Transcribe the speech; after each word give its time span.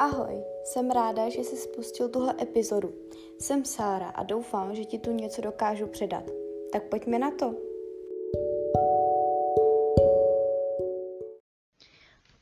Ahoj, 0.00 0.44
jsem 0.64 0.90
ráda, 0.90 1.28
že 1.28 1.40
jsi 1.40 1.56
spustil 1.56 2.08
tuhle 2.08 2.34
epizodu. 2.40 2.94
Jsem 3.40 3.64
Sára 3.64 4.08
a 4.08 4.22
doufám, 4.22 4.74
že 4.74 4.84
ti 4.84 4.98
tu 4.98 5.12
něco 5.12 5.42
dokážu 5.42 5.86
předat. 5.86 6.24
Tak 6.72 6.82
pojďme 6.82 7.18
na 7.18 7.30
to. 7.30 7.54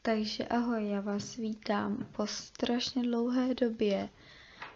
Takže 0.02 0.45
ahoj, 0.45 0.88
já 0.88 1.00
vás 1.00 1.36
vítám 1.36 2.06
po 2.16 2.27
strašně 2.27 3.02
dlouhé 3.02 3.54
době 3.54 4.09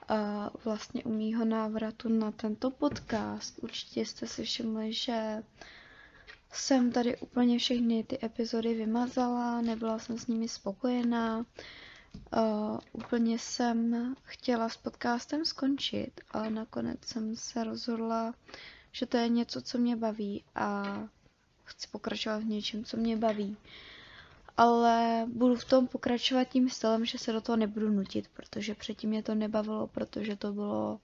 a 0.09 0.51
vlastně 0.65 1.05
u 1.05 1.09
mýho 1.09 1.45
návratu 1.45 2.09
na 2.09 2.33
tento 2.33 2.70
podcast. 2.70 3.59
Určitě 3.62 4.06
jste 4.06 4.27
si 4.27 4.42
všimli, 4.42 4.92
že 4.92 5.42
jsem 6.52 6.92
tady 6.92 7.16
úplně 7.16 7.59
všechny 7.59 8.05
ty 8.05 8.19
epizody 8.23 8.74
vymazala, 8.74 9.60
nebyla 9.60 9.98
jsem 9.98 10.19
s 10.19 10.27
nimi 10.27 10.48
spokojená. 10.48 11.38
Uh, 11.38 11.45
úplně 12.92 13.38
jsem 13.38 14.14
chtěla 14.23 14.68
s 14.68 14.77
podcastem 14.77 15.45
skončit, 15.45 16.20
ale 16.30 16.51
nakonec 16.51 17.05
jsem 17.05 17.37
se 17.37 17.64
rozhodla, 17.64 18.34
že 18.92 19.06
to 19.06 19.16
je 19.16 19.28
něco, 19.28 19.62
co 19.62 19.78
mě 19.78 19.96
baví 19.96 20.45
a 20.54 20.84
chci 21.65 21.88
pokračovat 21.88 22.38
v 22.42 22.45
něčem, 22.45 22.84
co 22.84 22.96
mě 22.96 23.16
baví. 23.16 23.56
Ale 24.56 25.24
budu 25.32 25.56
v 25.56 25.65
tom 25.65 25.87
pokračovat 25.87 26.45
tím 26.45 26.70
stylem, 26.70 27.04
že 27.04 27.18
se 27.18 27.32
do 27.32 27.41
toho 27.41 27.56
nebudu 27.56 27.91
nutit, 27.91 28.29
protože 28.37 28.74
předtím 28.74 29.10
mě 29.10 29.23
to 29.23 29.34
nebavilo, 29.34 29.87
protože 29.87 30.37
to 30.37 30.52
bylo 30.52 31.01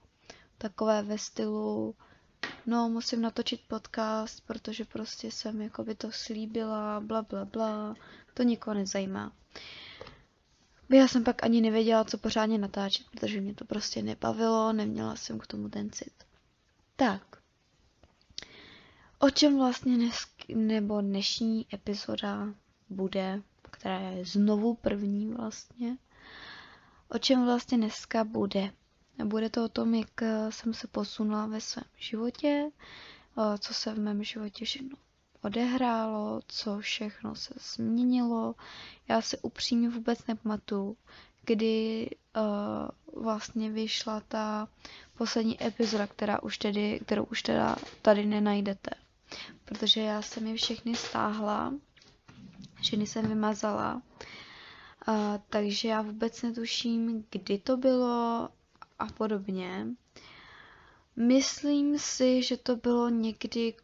takové 0.59 1.03
ve 1.03 1.19
stylu 1.19 1.95
no 2.67 2.89
musím 2.89 3.21
natočit 3.21 3.61
podcast, 3.69 4.47
protože 4.47 4.85
prostě 4.85 5.31
jsem 5.31 5.61
jako 5.61 5.85
by 5.85 5.95
to 5.95 6.13
slíbila, 6.13 7.01
bla 7.01 7.23
bla 7.23 7.45
bla, 7.45 7.95
to 8.35 8.43
nikoho 8.43 8.75
nezajímá. 8.75 9.33
Já 10.89 11.09
jsem 11.09 11.25
pak 11.25 11.45
ani 11.45 11.61
nevěděla, 11.61 12.05
co 12.05 12.19
pořádně 12.19 12.59
natáčet, 12.59 13.07
protože 13.11 13.41
mě 13.41 13.55
to 13.55 13.65
prostě 13.65 14.03
nebavilo, 14.03 14.73
neměla 14.73 15.17
jsem 15.17 15.39
k 15.39 15.47
tomu 15.47 15.69
ten 15.69 15.91
cit. 15.91 16.13
Tak. 16.97 17.37
O 19.19 19.31
čem 19.31 19.59
vlastně 19.59 19.97
dnes, 19.97 20.17
nebo 20.55 21.01
dnešní 21.01 21.67
epizoda 21.75 22.55
bude, 22.89 23.43
která 23.71 23.99
je 23.99 24.25
znovu 24.25 24.75
první 24.75 25.35
vlastně. 25.35 25.97
O 27.09 27.19
čem 27.19 27.45
vlastně 27.45 27.79
dneska 27.79 28.25
bude? 28.25 28.71
Bude 29.25 29.51
to 29.51 29.65
o 29.65 29.69
tom, 29.69 29.95
jak 29.95 30.23
jsem 30.51 30.75
se 30.75 30.87
posunula 30.87 31.47
ve 31.47 31.61
svém 31.61 31.85
životě, 31.97 32.71
co 33.59 33.75
se 33.75 33.95
v 33.95 33.99
mém 33.99 34.25
životě 34.25 34.65
všechno 34.65 34.97
odehrálo, 35.43 36.41
co 36.49 36.79
všechno 36.81 37.35
se 37.35 37.55
změnilo. 37.75 38.55
Já 39.09 39.23
se 39.23 39.37
upřímně 39.39 39.89
vůbec 39.89 40.27
nepamatuju, 40.27 40.97
kdy 41.45 42.11
uh, 42.37 43.23
vlastně 43.23 43.71
vyšla 43.71 44.21
ta 44.29 44.69
poslední 45.19 45.65
epizoda, 45.67 46.07
která 46.07 46.43
už 46.43 46.59
tedy, 46.59 47.01
kterou 47.05 47.25
už 47.25 47.43
teda 47.43 47.77
tady 48.03 48.27
nenajdete. 48.27 48.91
Protože 49.65 50.01
já 50.01 50.23
jsem 50.23 50.47
je 50.47 50.57
všechny 50.57 50.95
stáhla, 50.97 51.75
všechny 52.81 53.07
jsem 53.07 53.27
vymazala, 53.29 53.95
uh, 53.95 55.15
takže 55.51 55.89
já 55.89 56.03
vůbec 56.03 56.43
netuším, 56.43 57.25
kdy 57.31 57.59
to 57.59 57.77
bylo 57.77 58.49
a 58.99 59.07
podobně. 59.07 59.87
Myslím 61.17 61.99
si, 61.99 62.43
že 62.43 62.57
to 62.57 62.77
bylo 62.77 63.09
někdy 63.09 63.75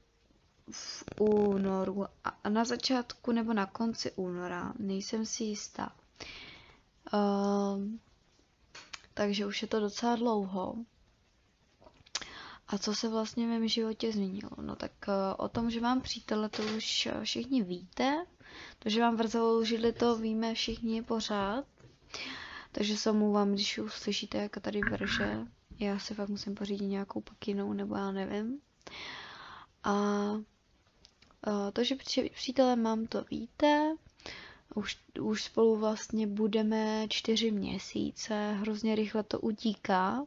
v 0.73 1.05
únoru 1.21 2.07
a 2.43 2.49
na 2.49 2.65
začátku 2.65 3.33
nebo 3.33 3.53
na 3.53 3.67
konci 3.67 4.13
února, 4.13 4.73
nejsem 4.79 5.27
si 5.27 5.45
jistá. 5.45 5.93
Uh, 7.15 7.83
takže 9.15 9.47
už 9.47 9.63
je 9.63 9.69
to 9.69 9.81
docela 9.81 10.17
dlouho. 10.17 10.75
A 12.69 12.79
co 12.79 12.95
se 12.95 13.09
vlastně 13.09 13.47
v 13.47 13.49
mém 13.49 13.69
životě 13.69 14.13
změnilo? 14.13 14.51
No 14.61 14.77
tak 14.77 14.93
uh, 15.09 15.15
o 15.45 15.49
tom, 15.49 15.71
že 15.71 15.81
mám 15.81 16.01
přítele, 16.01 16.49
to 16.49 16.63
už 16.77 17.09
všichni 17.23 17.63
víte. 17.63 18.25
To, 18.79 18.89
že 18.89 19.01
mám 19.01 19.17
vrzavou 19.17 19.65
židli, 19.65 19.93
to 19.93 20.17
víme 20.17 20.55
všichni 20.55 21.03
pořád. 21.03 21.65
Takže 22.73 22.97
se 22.97 23.11
omlouvám, 23.11 23.53
když 23.53 23.79
uslyšíte, 23.79 24.39
jak 24.39 24.57
tady 24.61 24.81
vrže. 24.81 25.39
Já 25.79 25.99
si 25.99 26.15
fakt 26.15 26.29
musím 26.29 26.55
pořídit 26.55 26.87
nějakou 26.87 27.21
pakinou, 27.21 27.73
nebo 27.73 27.97
já 27.97 28.11
nevím. 28.13 28.61
A 29.85 29.93
to, 31.73 31.85
že 31.85 31.97
přítele 32.35 32.77
mám, 32.77 33.07
to 33.07 33.25
víte. 33.31 33.97
Už, 34.75 34.99
už 35.21 35.45
spolu 35.45 35.77
vlastně 35.77 36.27
budeme 36.27 37.07
čtyři 37.09 37.51
měsíce, 37.51 38.53
hrozně 38.53 38.95
rychle 38.95 39.23
to 39.23 39.41
utíká. 39.41 40.27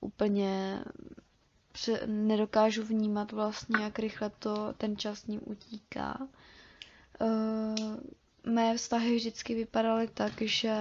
Úplně 0.00 0.82
nedokážu 2.06 2.82
vnímat 2.82 3.32
vlastně, 3.32 3.82
jak 3.84 3.98
rychle 3.98 4.30
to 4.30 4.74
ten 4.78 4.96
čas 4.96 5.26
ním 5.26 5.40
utíká. 5.44 6.28
Uh, 7.20 7.96
mé 8.58 8.76
vztahy 8.76 9.16
vždycky 9.16 9.54
vypadaly 9.54 10.08
tak, 10.08 10.42
že 10.42 10.74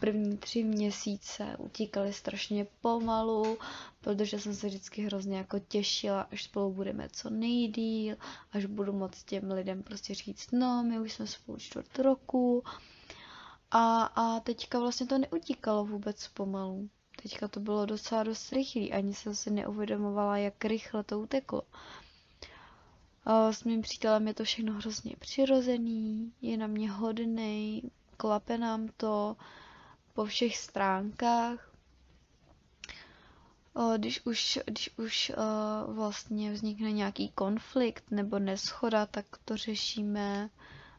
první 0.00 0.36
tři 0.36 0.64
měsíce 0.64 1.56
utíkaly 1.58 2.12
strašně 2.12 2.66
pomalu, 2.80 3.58
protože 4.00 4.38
jsem 4.40 4.54
se 4.54 4.66
vždycky 4.66 5.02
hrozně 5.02 5.36
jako 5.38 5.58
těšila, 5.58 6.20
až 6.32 6.44
spolu 6.44 6.72
budeme 6.72 7.08
co 7.12 7.30
nejdíl, 7.30 8.16
až 8.52 8.64
budu 8.66 8.92
moct 8.92 9.24
těm 9.24 9.50
lidem 9.50 9.82
prostě 9.82 10.14
říct, 10.14 10.52
no, 10.52 10.82
my 10.82 11.00
už 11.00 11.12
jsme 11.12 11.26
spolu 11.26 11.58
čtvrt 11.58 11.98
roku. 11.98 12.62
A, 13.70 14.02
a 14.04 14.40
teďka 14.40 14.78
vlastně 14.78 15.06
to 15.06 15.18
neutíkalo 15.18 15.84
vůbec 15.84 16.28
pomalu. 16.28 16.88
Teďka 17.22 17.48
to 17.48 17.60
bylo 17.60 17.86
docela 17.86 18.22
dost 18.22 18.52
rychlý, 18.52 18.92
ani 18.92 19.14
jsem 19.14 19.34
si 19.34 19.50
neuvědomovala, 19.50 20.36
jak 20.38 20.64
rychle 20.64 21.04
to 21.04 21.20
uteklo. 21.20 21.62
S 23.50 23.64
mým 23.64 23.82
přítelem 23.82 24.28
je 24.28 24.34
to 24.34 24.44
všechno 24.44 24.72
hrozně 24.72 25.14
přirozený, 25.18 26.32
je 26.42 26.56
na 26.56 26.66
mě 26.66 26.90
hodný, 26.90 27.82
klape 28.16 28.58
nám 28.58 28.88
to 28.96 29.36
po 30.12 30.24
všech 30.24 30.56
stránkách. 30.56 31.70
Když 33.96 34.26
už, 34.26 34.58
když 34.66 34.90
už 34.98 35.32
vlastně 35.86 36.52
vznikne 36.52 36.92
nějaký 36.92 37.28
konflikt 37.28 38.04
nebo 38.10 38.38
neschoda, 38.38 39.06
tak 39.06 39.26
to 39.44 39.56
řešíme 39.56 40.50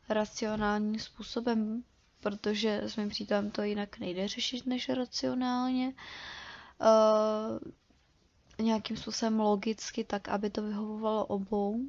racionálním 0.10 1.00
způsobem, 1.00 1.84
protože 2.22 2.82
s 2.84 2.96
mým 2.96 3.10
přítelem 3.10 3.52
to 3.52 3.62
jinak 3.64 4.00
nejde 4.00 4.28
řešit 4.28 4.66
než 4.66 4.90
racionálně. 4.90 5.94
Nějakým 8.60 8.98
způsobem 8.98 9.40
logicky, 9.40 10.04
tak 10.04 10.28
aby 10.30 10.50
to 10.50 10.62
vyhovovalo 10.62 11.26
obou 11.26 11.80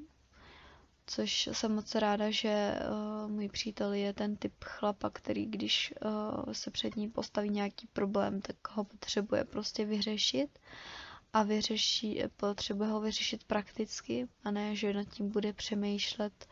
což 1.11 1.49
jsem 1.53 1.75
moc 1.75 1.95
ráda, 1.95 2.31
že 2.31 2.75
uh, 3.25 3.31
můj 3.31 3.49
přítel 3.49 3.93
je 3.93 4.13
ten 4.13 4.37
typ 4.37 4.55
chlapa, 4.65 5.11
který 5.11 5.47
když 5.47 5.95
uh, 6.05 6.53
se 6.53 6.71
před 6.71 6.97
ním 6.97 7.11
postaví 7.11 7.51
nějaký 7.51 7.87
problém, 7.87 8.41
tak 8.41 8.57
ho 8.71 8.85
potřebuje 8.85 9.45
prostě 9.45 9.85
vyřešit 9.85 10.59
a 11.33 11.43
vyřeší, 11.43 12.23
potřebuje 12.37 12.91
ho 12.91 13.01
vyřešit 13.01 13.45
prakticky 13.45 14.29
a 14.45 14.51
ne, 14.51 14.77
že 14.77 14.93
nad 14.93 15.05
tím 15.05 15.31
bude 15.31 15.53
přemýšlet, 15.53 16.47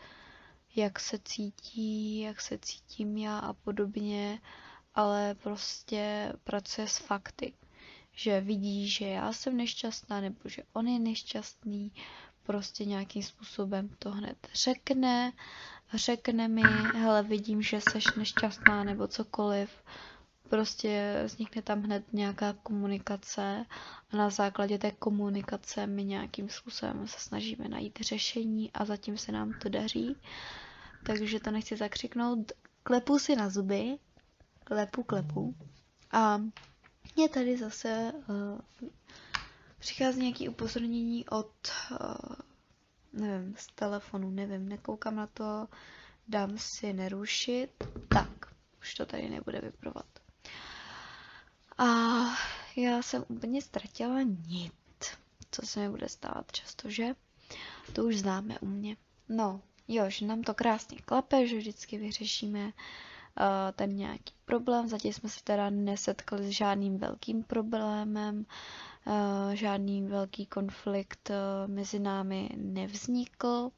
jak 0.76 1.00
se 1.00 1.18
cítí, 1.24 2.20
jak 2.20 2.40
se 2.40 2.58
cítím 2.58 3.16
já 3.16 3.38
a 3.38 3.52
podobně, 3.52 4.40
ale 4.94 5.34
prostě 5.34 6.32
pracuje 6.44 6.88
s 6.88 6.98
fakty. 6.98 7.52
Že 8.12 8.40
vidí, 8.40 8.88
že 8.88 9.06
já 9.06 9.32
jsem 9.32 9.56
nešťastná 9.56 10.20
nebo 10.20 10.40
že 10.44 10.62
on 10.72 10.88
je 10.88 10.98
nešťastný, 10.98 11.92
prostě 12.46 12.84
nějakým 12.84 13.22
způsobem 13.22 13.88
to 13.98 14.10
hned 14.10 14.36
řekne, 14.54 15.32
řekne 15.94 16.48
mi, 16.48 16.62
hele, 16.94 17.22
vidím, 17.22 17.62
že 17.62 17.80
seš 17.80 18.04
nešťastná 18.16 18.84
nebo 18.84 19.06
cokoliv, 19.06 19.70
prostě 20.48 21.22
vznikne 21.24 21.62
tam 21.62 21.82
hned 21.82 22.12
nějaká 22.12 22.52
komunikace 22.52 23.66
a 24.10 24.16
na 24.16 24.30
základě 24.30 24.78
té 24.78 24.90
komunikace 24.90 25.86
my 25.86 26.04
nějakým 26.04 26.48
způsobem 26.48 27.08
se 27.08 27.20
snažíme 27.20 27.68
najít 27.68 27.98
řešení 28.00 28.70
a 28.72 28.84
zatím 28.84 29.18
se 29.18 29.32
nám 29.32 29.52
to 29.52 29.68
daří. 29.68 30.16
Takže 31.06 31.40
to 31.40 31.50
nechci 31.50 31.76
zakřiknout. 31.76 32.52
Klepu 32.82 33.18
si 33.18 33.36
na 33.36 33.50
zuby, 33.50 33.96
klepu, 34.64 35.02
klepu. 35.02 35.54
A 36.12 36.40
je 37.16 37.28
tady 37.28 37.56
zase 37.56 38.12
uh, 38.28 38.88
přichází 39.86 40.20
nějaký 40.20 40.48
upozornění 40.48 41.28
od, 41.28 41.52
uh, 41.90 42.36
nevím, 43.12 43.54
z 43.58 43.66
telefonu, 43.66 44.30
nevím, 44.30 44.68
nekoukám 44.68 45.16
na 45.16 45.26
to, 45.26 45.68
dám 46.28 46.58
si 46.58 46.92
nerušit, 46.92 47.68
tak, 48.08 48.28
už 48.80 48.94
to 48.94 49.06
tady 49.06 49.28
nebude 49.28 49.60
vyprovat. 49.60 50.06
A 51.78 51.84
já 52.76 53.02
jsem 53.02 53.24
úplně 53.28 53.62
ztratila 53.62 54.22
nit, 54.22 54.72
co 55.50 55.66
se 55.66 55.80
mi 55.80 55.88
bude 55.88 56.08
stávat 56.08 56.52
často, 56.52 56.90
že? 56.90 57.14
To 57.92 58.04
už 58.04 58.16
známe 58.18 58.58
u 58.58 58.66
mě. 58.66 58.96
No, 59.28 59.60
jo, 59.88 60.04
že 60.10 60.26
nám 60.26 60.42
to 60.42 60.54
krásně 60.54 60.98
klape, 60.98 61.46
že 61.46 61.56
vždycky 61.58 61.98
vyřešíme 61.98 62.72
ten 63.76 63.96
nějaký 63.96 64.34
problém. 64.44 64.88
Zatím 64.88 65.12
jsme 65.12 65.28
se 65.28 65.40
teda 65.44 65.70
nesetkali 65.70 66.46
s 66.46 66.50
žádným 66.50 66.98
velkým 66.98 67.42
problémem, 67.42 68.46
žádný 69.52 70.02
velký 70.02 70.46
konflikt 70.46 71.30
mezi 71.66 71.98
námi 71.98 72.48
nevznikl 72.56 73.70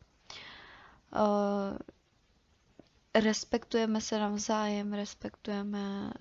respektujeme 3.15 4.01
se 4.01 4.19
navzájem, 4.19 4.93
respektujeme 4.93 6.13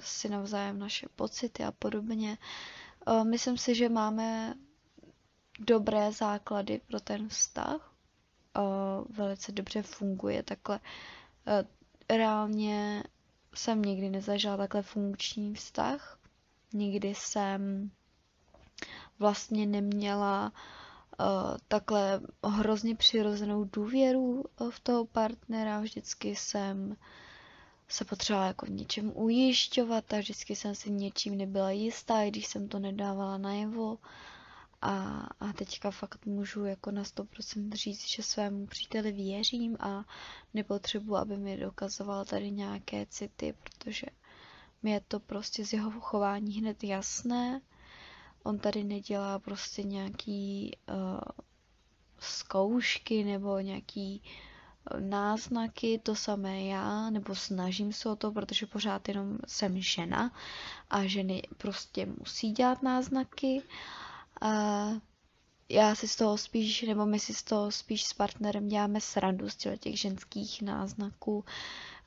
si 0.00 0.28
navzájem 0.28 0.78
naše 0.78 1.06
pocity 1.16 1.64
a 1.64 1.72
podobně. 1.72 2.38
Myslím 3.22 3.58
si, 3.58 3.74
že 3.74 3.88
máme 3.88 4.54
dobré 5.60 6.12
základy 6.12 6.80
pro 6.86 7.00
ten 7.00 7.28
vztah. 7.28 7.92
Velice 9.08 9.52
dobře 9.52 9.82
funguje 9.82 10.42
takhle. 10.42 10.80
Reálně 12.10 13.04
jsem 13.54 13.82
nikdy 13.82 14.10
nezažila 14.10 14.56
takhle 14.56 14.82
funkční 14.82 15.54
vztah. 15.54 16.18
Nikdy 16.72 17.08
jsem 17.14 17.90
vlastně 19.18 19.66
neměla 19.66 20.52
uh, 21.20 21.26
takhle 21.68 22.20
hrozně 22.44 22.94
přirozenou 22.96 23.64
důvěru 23.64 24.44
uh, 24.60 24.70
v 24.70 24.80
toho 24.80 25.04
partnera. 25.04 25.80
Vždycky 25.80 26.36
jsem 26.36 26.96
se 27.88 28.04
potřebovala 28.04 28.46
jako 28.46 28.66
v 28.66 28.70
něčem 28.70 29.12
ujišťovat 29.14 30.12
a 30.12 30.18
vždycky 30.18 30.56
jsem 30.56 30.74
si 30.74 30.90
něčím 30.90 31.38
nebyla 31.38 31.70
jistá, 31.70 32.22
i 32.22 32.30
když 32.30 32.46
jsem 32.46 32.68
to 32.68 32.78
nedávala 32.78 33.38
najevo. 33.38 33.98
A, 34.82 35.26
a 35.40 35.52
teďka 35.52 35.90
fakt 35.90 36.26
můžu 36.26 36.64
jako 36.64 36.90
na 36.90 37.02
100% 37.02 37.72
říct, 37.72 38.08
že 38.08 38.22
svému 38.22 38.66
příteli 38.66 39.12
věřím 39.12 39.76
a 39.80 40.04
nepotřebuji, 40.54 41.16
aby 41.16 41.36
mi 41.36 41.56
dokazoval 41.56 42.24
tady 42.24 42.50
nějaké 42.50 43.06
city, 43.06 43.54
protože 43.62 44.06
mi 44.82 44.90
je 44.90 45.00
to 45.08 45.20
prostě 45.20 45.64
z 45.66 45.72
jeho 45.72 46.00
chování 46.00 46.52
hned 46.60 46.84
jasné 46.84 47.60
on 48.46 48.58
tady 48.58 48.84
nedělá 48.84 49.38
prostě 49.38 49.82
nějaký 49.82 50.76
uh, 50.88 51.20
zkoušky 52.18 53.24
nebo 53.24 53.60
nějaký 53.60 54.22
uh, 54.22 55.00
náznaky, 55.00 56.00
to 56.02 56.14
samé 56.14 56.62
já, 56.64 57.10
nebo 57.10 57.34
snažím 57.34 57.92
se 57.92 58.08
o 58.08 58.16
to, 58.16 58.32
protože 58.32 58.66
pořád 58.66 59.08
jenom 59.08 59.38
jsem 59.46 59.80
žena 59.80 60.32
a 60.90 61.06
ženy 61.06 61.42
prostě 61.56 62.06
musí 62.06 62.52
dělat 62.52 62.82
náznaky. 62.82 63.62
Uh, 64.42 64.98
já 65.68 65.94
si 65.94 66.08
z 66.08 66.16
toho 66.16 66.38
spíš, 66.38 66.82
nebo 66.82 67.06
my 67.06 67.20
si 67.20 67.34
z 67.34 67.42
toho 67.42 67.70
spíš 67.70 68.04
s 68.04 68.12
partnerem 68.12 68.68
děláme 68.68 69.00
srandu 69.00 69.50
z 69.50 69.56
těch 69.78 70.00
ženských 70.00 70.62
náznaků. 70.62 71.44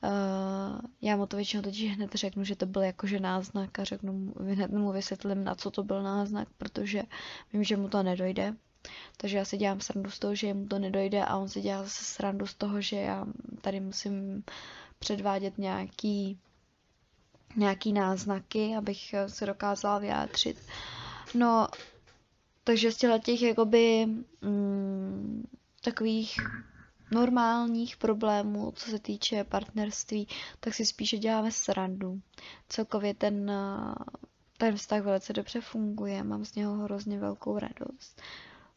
Uh, 0.02 0.80
já 1.02 1.16
mu 1.16 1.26
to 1.26 1.36
většinou 1.36 1.62
totiž 1.62 1.94
hned 1.96 2.14
řeknu, 2.14 2.44
že 2.44 2.56
to 2.56 2.66
byl 2.66 2.82
jakože 2.82 3.20
náznak 3.20 3.78
a 3.78 3.84
řeknu 3.84 4.12
mu, 4.12 4.34
hned 4.40 4.70
mu 4.70 4.92
vysvětlím, 4.92 5.44
na 5.44 5.54
co 5.54 5.70
to 5.70 5.82
byl 5.82 6.02
náznak, 6.02 6.48
protože 6.58 7.02
vím, 7.52 7.64
že 7.64 7.76
mu 7.76 7.88
to 7.88 8.02
nedojde. 8.02 8.54
Takže 9.16 9.36
já 9.38 9.44
si 9.44 9.56
dělám 9.56 9.80
srandu 9.80 10.10
z 10.10 10.18
toho, 10.18 10.34
že 10.34 10.54
mu 10.54 10.66
to 10.66 10.78
nedojde 10.78 11.24
a 11.24 11.36
on 11.36 11.48
si 11.48 11.60
dělá 11.60 11.82
zase 11.82 12.04
srandu 12.04 12.46
z 12.46 12.54
toho, 12.54 12.80
že 12.80 12.96
já 12.96 13.26
tady 13.60 13.80
musím 13.80 14.44
předvádět 14.98 15.58
nějaký, 15.58 16.38
nějaký 17.56 17.92
náznaky, 17.92 18.76
abych 18.76 19.14
se 19.26 19.46
dokázala 19.46 19.98
vyjádřit. 19.98 20.56
No, 21.34 21.68
takže 22.64 22.92
z 22.92 22.96
těch 23.22 23.42
jakoby 23.42 24.06
mm, 24.40 25.44
takových 25.84 26.36
normálních 27.10 27.96
problémů, 27.96 28.72
co 28.76 28.90
se 28.90 28.98
týče 28.98 29.44
partnerství, 29.44 30.28
tak 30.60 30.74
si 30.74 30.86
spíše 30.86 31.18
děláme 31.18 31.52
srandu. 31.52 32.20
Celkově 32.68 33.14
ten, 33.14 33.52
ten 34.58 34.76
vztah 34.76 35.02
velice 35.02 35.32
dobře 35.32 35.60
funguje, 35.60 36.22
mám 36.22 36.44
z 36.44 36.54
něho 36.54 36.74
hrozně 36.74 37.18
velkou 37.18 37.58
radost. 37.58 38.22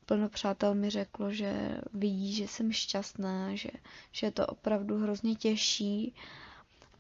Plno 0.06 0.30
přátel 0.30 0.76
mi 0.76 0.90
řeklo, 0.90 1.32
že 1.32 1.78
vidí, 1.94 2.34
že 2.34 2.48
jsem 2.48 2.72
šťastná, 2.72 3.56
že, 3.56 3.70
že 4.12 4.32
to 4.32 4.48
opravdu 4.48 4.98
hrozně 4.98 5.36
těší, 5.36 6.16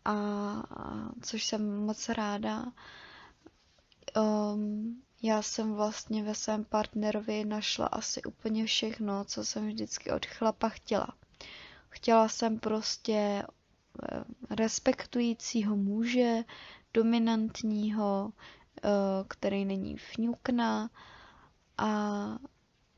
a, 0.05 0.13
a 0.69 1.09
což 1.21 1.45
jsem 1.45 1.85
moc 1.85 2.09
ráda. 2.09 2.65
Um, 4.17 5.01
já 5.25 5.41
jsem 5.41 5.73
vlastně 5.73 6.23
ve 6.23 6.35
svém 6.35 6.65
partnerovi 6.65 7.45
našla 7.45 7.85
asi 7.87 8.23
úplně 8.23 8.65
všechno, 8.65 9.25
co 9.25 9.45
jsem 9.45 9.67
vždycky 9.67 10.11
od 10.11 10.25
chlapa 10.25 10.69
chtěla. 10.69 11.07
Chtěla 11.89 12.27
jsem 12.29 12.59
prostě 12.59 13.13
eh, 13.13 14.23
respektujícího 14.49 15.75
muže, 15.75 16.43
dominantního, 16.93 18.33
eh, 18.83 18.89
který 19.27 19.65
není 19.65 19.97
fňukna 19.97 20.89
a 21.77 21.89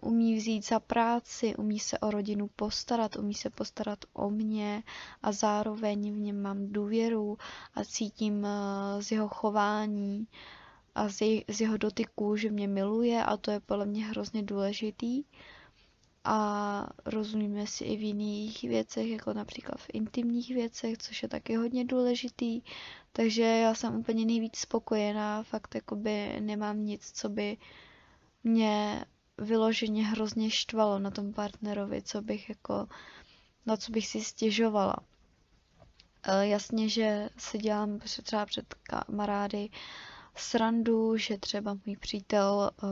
umí 0.01 0.35
vzít 0.35 0.67
za 0.67 0.79
práci, 0.79 1.55
umí 1.55 1.79
se 1.79 1.99
o 1.99 2.11
rodinu 2.11 2.47
postarat, 2.55 3.15
umí 3.15 3.33
se 3.33 3.49
postarat 3.49 3.99
o 4.13 4.29
mě 4.29 4.83
a 5.23 5.31
zároveň 5.31 6.13
v 6.13 6.17
něm 6.17 6.41
mám 6.41 6.67
důvěru 6.67 7.37
a 7.75 7.83
cítím 7.83 8.45
eh, 8.45 9.03
z 9.03 9.11
jeho 9.11 9.27
chování 9.27 10.27
a 10.95 11.09
z 11.47 11.61
jeho 11.61 11.77
dotyku, 11.77 12.35
že 12.37 12.49
mě 12.51 12.67
miluje 12.67 13.23
a 13.23 13.37
to 13.37 13.51
je 13.51 13.59
podle 13.59 13.85
mě 13.85 14.05
hrozně 14.05 14.43
důležitý 14.43 15.23
a 16.25 16.87
rozumíme 17.05 17.67
si 17.67 17.83
i 17.83 17.97
v 17.97 18.01
jiných 18.01 18.61
věcech, 18.63 19.07
jako 19.07 19.33
například 19.33 19.77
v 19.79 19.87
intimních 19.93 20.49
věcech, 20.55 20.97
což 20.97 21.23
je 21.23 21.29
taky 21.29 21.55
hodně 21.55 21.85
důležitý. 21.85 22.61
Takže 23.11 23.41
já 23.43 23.73
jsem 23.75 23.95
úplně 23.95 24.25
nejvíc 24.25 24.57
spokojená, 24.57 25.43
fakt 25.43 25.75
jakoby 25.75 26.37
nemám 26.39 26.85
nic, 26.85 27.11
co 27.11 27.29
by 27.29 27.57
mě 28.43 29.05
vyloženě 29.37 30.03
hrozně 30.05 30.49
štvalo 30.51 30.99
na 30.99 31.11
tom 31.11 31.33
partnerovi, 31.33 32.01
co 32.01 32.21
bych 32.21 32.49
jako, 32.49 32.87
na 33.65 33.77
co 33.77 33.91
bych 33.91 34.07
si 34.07 34.21
stěžovala. 34.23 34.95
E, 36.23 36.47
jasně, 36.47 36.89
že 36.89 37.29
si 37.37 37.57
dělám 37.57 37.99
třeba 37.99 38.45
před 38.45 38.73
kamarády 38.73 39.69
srandu, 40.39 41.17
že 41.17 41.37
třeba 41.37 41.77
můj 41.85 41.95
přítel 41.97 42.71
e, 42.71 42.87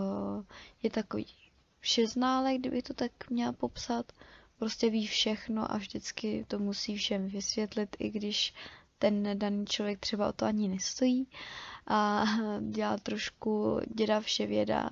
je 0.83 0.89
takový 0.89 1.25
všeználek, 1.79 2.59
kdybych 2.59 2.83
to 2.83 2.93
tak 2.93 3.29
měla 3.29 3.51
popsat. 3.51 4.11
Prostě 4.59 4.89
ví 4.89 5.07
všechno 5.07 5.71
a 5.71 5.77
vždycky 5.77 6.45
to 6.47 6.59
musí 6.59 6.97
všem 6.97 7.27
vysvětlit, 7.27 7.95
i 7.99 8.09
když 8.09 8.53
ten 8.99 9.39
daný 9.39 9.65
člověk 9.65 9.99
třeba 9.99 10.29
o 10.29 10.33
to 10.33 10.45
ani 10.45 10.67
nestojí 10.67 11.27
a 11.87 12.25
dělá 12.59 12.97
trošku 12.97 13.79
děda 13.95 14.21
vše 14.21 14.45
věda 14.47 14.89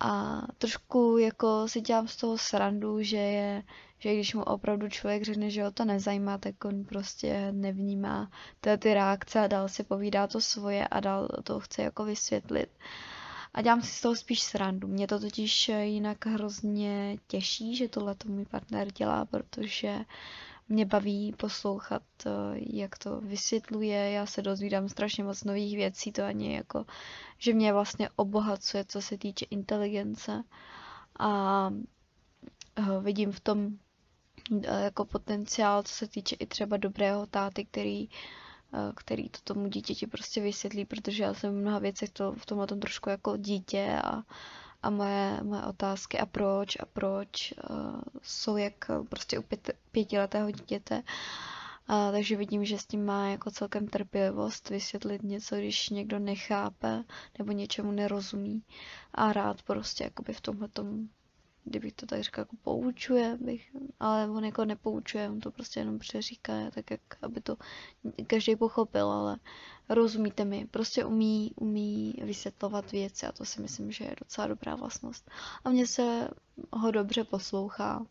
a 0.00 0.42
trošku 0.58 1.18
jako 1.18 1.68
si 1.68 1.80
dělám 1.80 2.08
z 2.08 2.16
toho 2.16 2.38
srandu, 2.38 3.02
že 3.02 3.16
je, 3.16 3.62
že 3.98 4.14
když 4.14 4.34
mu 4.34 4.42
opravdu 4.42 4.88
člověk 4.88 5.22
řekne, 5.22 5.50
že 5.50 5.64
ho 5.64 5.70
to 5.70 5.84
nezajímá, 5.84 6.38
tak 6.38 6.64
on 6.64 6.84
prostě 6.84 7.52
nevnímá 7.52 8.30
ty, 8.60 8.78
ty 8.78 8.94
reakce 8.94 9.40
a 9.40 9.46
dál 9.46 9.68
si 9.68 9.84
povídá 9.84 10.26
to 10.26 10.40
svoje 10.40 10.88
a 10.88 11.00
dál 11.00 11.28
to 11.44 11.60
chce 11.60 11.82
jako 11.82 12.04
vysvětlit. 12.04 12.70
A 13.54 13.62
dělám 13.62 13.82
si 13.82 13.92
z 13.92 14.00
toho 14.00 14.16
spíš 14.16 14.40
srandu. 14.40 14.88
Mě 14.88 15.06
to 15.06 15.20
totiž 15.20 15.68
jinak 15.68 16.26
hrozně 16.26 17.16
těší, 17.26 17.76
že 17.76 17.88
tohle 17.88 18.14
to 18.14 18.28
můj 18.28 18.44
partner 18.44 18.92
dělá, 18.92 19.24
protože 19.24 19.98
mě 20.68 20.84
baví 20.84 21.34
poslouchat, 21.36 22.02
jak 22.54 22.98
to 22.98 23.20
vysvětluje, 23.20 24.10
já 24.10 24.26
se 24.26 24.42
dozvídám 24.42 24.88
strašně 24.88 25.24
moc 25.24 25.44
nových 25.44 25.76
věcí, 25.76 26.12
to 26.12 26.24
ani 26.24 26.54
jako, 26.54 26.84
že 27.38 27.52
mě 27.52 27.72
vlastně 27.72 28.08
obohacuje, 28.16 28.84
co 28.88 29.02
se 29.02 29.18
týče 29.18 29.44
inteligence 29.50 30.44
a 31.18 31.70
eh, 32.76 33.00
vidím 33.00 33.32
v 33.32 33.40
tom 33.40 33.78
jako 34.84 35.04
potenciál, 35.04 35.82
co 35.82 35.94
se 35.94 36.08
týče 36.08 36.36
i 36.36 36.46
třeba 36.46 36.76
dobrého 36.76 37.26
táty, 37.26 37.64
který 37.64 38.08
Eh, 38.72 38.92
který 38.94 39.28
to 39.28 39.38
tomu 39.44 39.68
dítěti 39.68 40.06
prostě 40.06 40.40
vysvětlí, 40.40 40.84
protože 40.84 41.22
já 41.22 41.34
jsem 41.34 41.52
v 41.52 41.56
mnoha 41.56 41.78
věcech 41.78 42.10
to, 42.10 42.32
v 42.32 42.46
tomhle 42.46 42.66
tom 42.66 42.80
trošku 42.80 43.10
jako 43.10 43.36
dítě 43.36 44.00
a, 44.04 44.22
a 44.82 44.90
moje, 44.90 45.40
moje 45.42 45.62
otázky 45.62 46.18
a 46.18 46.26
proč 46.26 46.76
a 46.80 46.86
proč 46.86 47.54
uh, 47.70 48.00
jsou 48.22 48.56
jak 48.56 48.74
prostě 49.08 49.38
u 49.38 49.42
pět, 49.42 49.70
pětiletého 49.92 50.50
dítěte. 50.50 51.02
A, 51.88 52.10
takže 52.10 52.36
vidím, 52.36 52.64
že 52.64 52.78
s 52.78 52.86
tím 52.86 53.04
má 53.04 53.28
jako 53.28 53.50
celkem 53.50 53.88
trpělivost 53.88 54.70
vysvětlit 54.70 55.22
něco, 55.22 55.56
když 55.56 55.90
někdo 55.90 56.18
nechápe 56.18 57.04
nebo 57.38 57.52
něčemu 57.52 57.92
nerozumí 57.92 58.62
a 59.14 59.32
rád 59.32 59.62
prostě 59.62 60.04
jakoby 60.04 60.32
v 60.32 60.40
tomhle 60.40 60.68
kdybych 61.66 61.92
to 61.92 62.06
tak 62.06 62.22
řekla, 62.22 62.40
jako 62.40 62.56
poučuje, 62.62 63.38
bych, 63.40 63.76
ale 64.00 64.30
on 64.30 64.44
jako 64.44 64.64
nepoučuje, 64.64 65.30
on 65.30 65.40
to 65.40 65.50
prostě 65.50 65.80
jenom 65.80 65.98
přeříká, 65.98 66.52
tak 66.74 66.90
jak, 66.90 67.00
aby 67.22 67.40
to 67.40 67.56
každý 68.26 68.56
pochopil, 68.56 69.10
ale 69.10 69.38
rozumíte 69.88 70.44
mi, 70.44 70.66
prostě 70.70 71.04
umí, 71.04 71.52
umí 71.56 72.14
vysvětlovat 72.22 72.92
věci 72.92 73.26
a 73.26 73.32
to 73.32 73.44
si 73.44 73.62
myslím, 73.62 73.92
že 73.92 74.04
je 74.04 74.16
docela 74.18 74.46
dobrá 74.46 74.74
vlastnost. 74.74 75.30
A 75.64 75.70
mně 75.70 75.86
se 75.86 76.28
ho 76.72 76.90
dobře 76.90 77.24
poslouchá. 77.24 78.06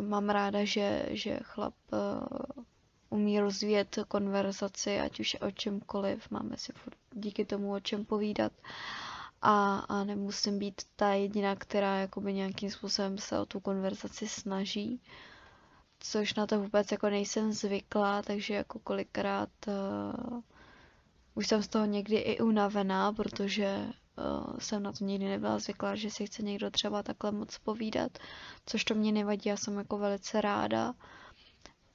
Mám 0.00 0.30
ráda, 0.30 0.64
že, 0.64 1.06
že 1.10 1.40
chlap 1.42 1.74
uh, 1.92 2.64
umí 3.10 3.40
rozvíjet 3.40 3.98
konverzaci, 4.08 5.00
ať 5.00 5.20
už 5.20 5.36
o 5.40 5.50
čemkoliv, 5.50 6.30
máme 6.30 6.56
si 6.56 6.72
furt 6.72 6.96
díky 7.12 7.44
tomu 7.44 7.72
o 7.72 7.80
čem 7.80 8.04
povídat 8.04 8.52
a, 9.44 9.78
a 9.78 10.04
nemusím 10.04 10.58
být 10.58 10.82
ta 10.96 11.12
jediná, 11.12 11.56
která 11.56 11.96
jakoby 11.96 12.32
nějakým 12.32 12.70
způsobem 12.70 13.18
se 13.18 13.38
o 13.38 13.46
tu 13.46 13.60
konverzaci 13.60 14.28
snaží, 14.28 15.00
což 16.00 16.34
na 16.34 16.46
to 16.46 16.60
vůbec 16.60 16.92
jako 16.92 17.10
nejsem 17.10 17.52
zvyklá, 17.52 18.22
takže 18.22 18.54
jako 18.54 18.78
kolikrát 18.78 19.48
uh, 19.66 20.40
už 21.34 21.46
jsem 21.46 21.62
z 21.62 21.68
toho 21.68 21.84
někdy 21.84 22.16
i 22.16 22.40
unavená, 22.40 23.12
protože 23.12 23.86
uh, 23.86 24.58
jsem 24.58 24.82
na 24.82 24.92
to 24.92 25.04
nikdy 25.04 25.28
nebyla 25.28 25.58
zvyklá, 25.58 25.94
že 25.94 26.10
si 26.10 26.26
chce 26.26 26.42
někdo 26.42 26.70
třeba 26.70 27.02
takhle 27.02 27.32
moc 27.32 27.58
povídat, 27.58 28.18
což 28.66 28.84
to 28.84 28.94
mě 28.94 29.12
nevadí, 29.12 29.48
já 29.48 29.56
jsem 29.56 29.78
jako 29.78 29.98
velice 29.98 30.40
ráda 30.40 30.94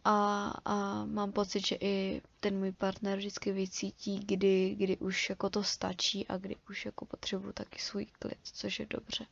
a, 0.06 0.54
a 0.66 1.06
mám 1.06 1.32
pocit, 1.32 1.68
že 1.68 1.76
i 1.82 2.22
ten 2.40 2.60
můj 2.60 2.72
partner 2.72 3.18
vždycky 3.18 3.52
vycítí, 3.52 4.20
kdy, 4.20 4.76
kdy 4.80 4.98
už 4.98 5.30
jako 5.30 5.50
to 5.50 5.64
stačí 5.64 6.28
a 6.28 6.38
kdy 6.38 6.56
už 6.70 6.86
jako 6.86 7.06
potřebuji 7.06 7.52
taky 7.54 7.80
svůj 7.80 8.06
klid, 8.06 8.38
což 8.44 8.80
je 8.80 8.86
dobře. 8.86 9.26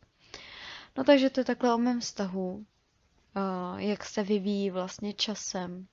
No 0.97 1.03
takže 1.03 1.29
to 1.29 1.39
je 1.39 1.45
takhle 1.45 1.73
o 1.73 1.77
mém 1.77 1.99
vztahu, 1.99 2.65
jak 3.77 4.05
se 4.05 4.23
vyvíjí 4.23 4.69
vlastně 4.69 5.13
časem. 5.13 5.87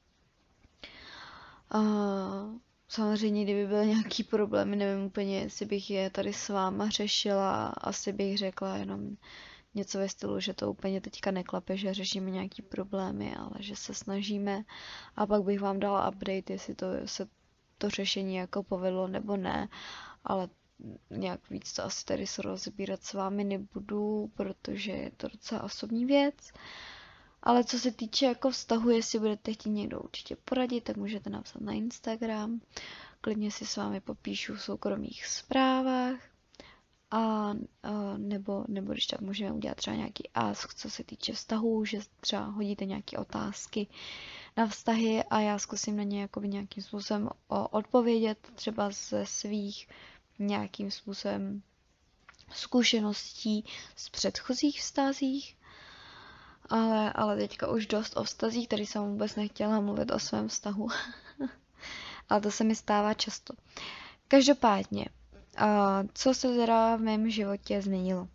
Samozřejmě, 2.88 3.44
kdyby 3.44 3.66
byly 3.66 3.86
nějaký 3.86 4.24
problémy, 4.24 4.76
nevím 4.76 5.04
úplně, 5.06 5.38
jestli 5.40 5.66
bych 5.66 5.90
je 5.90 6.10
tady 6.10 6.32
s 6.32 6.48
váma 6.48 6.88
řešila, 6.88 7.66
asi 7.66 8.12
bych 8.12 8.38
řekla 8.38 8.76
jenom, 8.76 9.16
něco 9.74 9.98
ve 9.98 10.08
stylu, 10.08 10.40
že 10.40 10.54
to 10.54 10.70
úplně 10.70 11.00
teďka 11.00 11.30
neklape, 11.30 11.76
že 11.76 11.94
řešíme 11.94 12.30
nějaký 12.30 12.62
problémy, 12.62 13.36
ale 13.36 13.50
že 13.58 13.76
se 13.76 13.94
snažíme 13.94 14.64
a 15.16 15.26
pak 15.26 15.42
bych 15.42 15.60
vám 15.60 15.80
dala 15.80 16.08
update, 16.08 16.52
jestli 16.52 16.74
to 16.74 16.86
se 17.04 17.28
to 17.78 17.90
řešení 17.90 18.34
jako 18.34 18.62
povedlo 18.62 19.08
nebo 19.08 19.36
ne, 19.36 19.68
ale 20.24 20.48
nějak 21.10 21.50
víc 21.50 21.72
to 21.72 21.84
asi 21.84 22.04
tady 22.04 22.26
se 22.26 22.42
rozbírat 22.42 23.02
s 23.04 23.12
vámi 23.12 23.44
nebudu, 23.44 24.30
protože 24.34 24.92
je 24.92 25.10
to 25.10 25.28
docela 25.28 25.62
osobní 25.62 26.06
věc. 26.06 26.52
Ale 27.42 27.64
co 27.64 27.78
se 27.78 27.90
týče 27.92 28.26
jako 28.26 28.50
vztahu, 28.50 28.90
jestli 28.90 29.18
budete 29.18 29.52
chtít 29.52 29.70
někdo 29.70 30.00
určitě 30.00 30.36
poradit, 30.36 30.84
tak 30.84 30.96
můžete 30.96 31.30
napsat 31.30 31.62
na 31.62 31.72
Instagram. 31.72 32.60
Klidně 33.20 33.50
si 33.50 33.66
s 33.66 33.76
vámi 33.76 34.00
popíšu 34.00 34.54
v 34.54 34.62
soukromých 34.62 35.26
zprávách 35.26 36.33
a, 37.14 37.20
a 37.20 37.54
nebo, 38.16 38.64
nebo 38.68 38.92
když 38.92 39.06
tak 39.06 39.20
můžeme 39.20 39.52
udělat 39.52 39.76
třeba 39.76 39.96
nějaký 39.96 40.30
ask, 40.34 40.74
co 40.74 40.90
se 40.90 41.04
týče 41.04 41.32
vztahů, 41.32 41.84
že 41.84 41.98
třeba 42.20 42.44
hodíte 42.44 42.84
nějaké 42.84 43.18
otázky 43.18 43.86
na 44.56 44.66
vztahy 44.66 45.24
a 45.24 45.40
já 45.40 45.58
zkusím 45.58 45.96
na 45.96 46.02
ně 46.02 46.20
jakoby 46.20 46.48
nějakým 46.48 46.82
způsobem 46.82 47.28
odpovědět, 47.70 48.38
třeba 48.54 48.90
ze 48.90 49.26
svých 49.26 49.88
nějakým 50.38 50.90
způsobem 50.90 51.62
zkušeností 52.52 53.64
z 53.96 54.08
předchozích 54.08 54.80
vztazích. 54.80 55.56
Ale, 56.70 57.12
ale 57.12 57.36
teďka 57.36 57.70
už 57.70 57.86
dost 57.86 58.16
o 58.16 58.24
vztazích, 58.24 58.68
tady 58.68 58.86
jsem 58.86 59.02
vůbec 59.02 59.36
nechtěla 59.36 59.80
mluvit 59.80 60.10
o 60.10 60.18
svém 60.18 60.48
vztahu. 60.48 60.88
ale 62.28 62.40
to 62.40 62.50
se 62.50 62.64
mi 62.64 62.76
stává 62.76 63.14
často. 63.14 63.54
Každopádně, 64.28 65.06
a 65.56 66.02
co 66.14 66.34
se 66.34 66.54
teda 66.54 66.96
v 66.96 67.00
mém 67.00 67.30
životě 67.30 67.82
změnilo? 67.82 68.28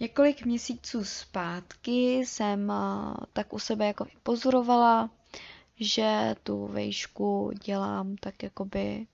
Několik 0.00 0.44
měsíců 0.44 1.04
zpátky 1.04 2.16
jsem 2.16 2.72
tak 3.32 3.52
u 3.52 3.58
sebe 3.58 3.86
jako 3.86 4.06
pozorovala, 4.22 5.10
že 5.80 6.34
tu 6.42 6.66
vejšku 6.66 7.50
dělám 7.64 8.16
tak 8.16 8.42
jakoby 8.42 9.06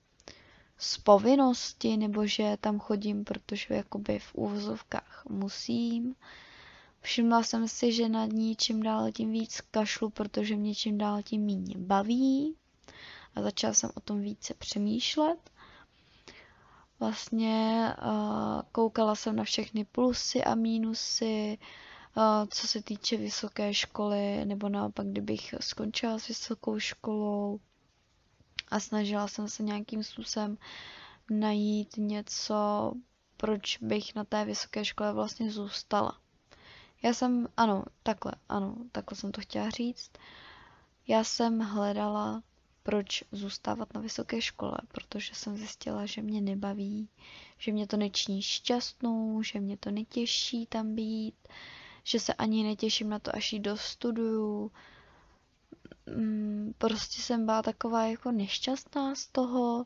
z 0.77 0.97
povinnosti, 0.97 1.97
nebo 1.97 2.27
že 2.27 2.57
tam 2.61 2.79
chodím, 2.79 3.23
protože 3.23 3.73
jakoby 3.73 4.19
v 4.19 4.35
úvozovkách 4.35 5.23
musím. 5.29 6.15
Všimla 7.01 7.43
jsem 7.43 7.67
si, 7.67 7.91
že 7.91 8.09
nad 8.09 8.25
ní 8.25 8.55
čím 8.55 8.83
dál 8.83 9.11
tím 9.11 9.31
víc 9.31 9.61
kašlu, 9.61 10.09
protože 10.09 10.55
mě 10.55 10.75
čím 10.75 10.97
dál 10.97 11.23
tím 11.23 11.45
méně 11.45 11.75
baví. 11.77 12.55
A 13.35 13.41
začala 13.41 13.73
jsem 13.73 13.89
o 13.95 13.99
tom 13.99 14.21
více 14.21 14.53
přemýšlet. 14.53 15.51
Vlastně 16.99 17.89
uh, 18.01 18.61
koukala 18.71 19.15
jsem 19.15 19.35
na 19.35 19.43
všechny 19.43 19.85
plusy 19.85 20.43
a 20.43 20.55
mínusy, 20.55 21.57
uh, 22.17 22.23
co 22.49 22.67
se 22.67 22.81
týče 22.81 23.17
vysoké 23.17 23.73
školy, 23.73 24.45
nebo 24.45 24.69
naopak, 24.69 25.07
kdybych 25.07 25.55
skončila 25.59 26.19
s 26.19 26.27
vysokou 26.27 26.79
školou 26.79 27.59
a 28.71 28.79
snažila 28.79 29.27
jsem 29.27 29.47
se 29.49 29.63
nějakým 29.63 30.03
způsobem 30.03 30.57
najít 31.29 31.97
něco, 31.97 32.91
proč 33.37 33.77
bych 33.77 34.15
na 34.15 34.23
té 34.23 34.45
vysoké 34.45 34.85
škole 34.85 35.13
vlastně 35.13 35.51
zůstala. 35.51 36.19
Já 37.03 37.13
jsem, 37.13 37.47
ano, 37.57 37.83
takhle, 38.03 38.31
ano, 38.49 38.75
takhle 38.91 39.17
jsem 39.17 39.31
to 39.31 39.41
chtěla 39.41 39.69
říct. 39.69 40.11
Já 41.07 41.23
jsem 41.23 41.59
hledala 41.59 42.43
proč 42.85 43.23
zůstávat 43.31 43.93
na 43.93 44.01
vysoké 44.01 44.41
škole, 44.41 44.77
protože 44.87 45.35
jsem 45.35 45.57
zjistila, 45.57 46.05
že 46.05 46.21
mě 46.21 46.41
nebaví, 46.41 47.09
že 47.57 47.71
mě 47.71 47.87
to 47.87 47.97
nečiní 47.97 48.41
šťastnou, 48.41 49.41
že 49.43 49.59
mě 49.59 49.77
to 49.77 49.91
netěší 49.91 50.65
tam 50.65 50.95
být, 50.95 51.35
že 52.03 52.19
se 52.19 52.33
ani 52.33 52.63
netěším 52.63 53.09
na 53.09 53.19
to, 53.19 53.35
až 53.35 53.53
ji 53.53 53.59
dostuduju. 53.59 54.71
Mm, 56.17 56.73
prostě 56.77 57.21
jsem 57.21 57.45
byla 57.45 57.61
taková 57.61 58.05
jako 58.05 58.31
nešťastná 58.31 59.15
z 59.15 59.27
toho. 59.27 59.85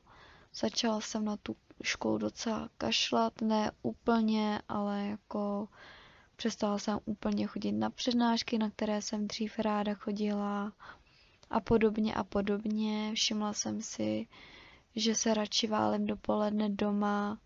Začala 0.54 1.02
jsem 1.02 1.26
na 1.26 1.38
tu 1.38 1.56
školu 1.84 2.18
docela 2.18 2.70
kašlat, 2.78 3.42
ne 3.42 3.72
úplně, 3.82 4.62
ale 4.70 5.08
jako 5.08 5.68
přestala 6.36 6.80
jsem 6.80 7.00
úplně 7.06 7.48
chodit 7.48 7.72
na 7.72 7.90
přednášky, 7.90 8.58
na 8.58 8.70
které 8.70 9.02
jsem 9.02 9.28
dřív 9.28 9.60
ráda 9.60 9.94
chodila 9.94 10.74
a 11.50 11.60
podobně 11.60 12.14
a 12.14 12.24
podobně. 12.24 13.12
Všimla 13.14 13.54
jsem 13.54 13.82
si, 13.82 14.28
že 14.96 15.16
se 15.16 15.34
radši 15.34 15.68
válím 15.68 16.06
dopoledne 16.06 16.70
doma, 16.70 17.38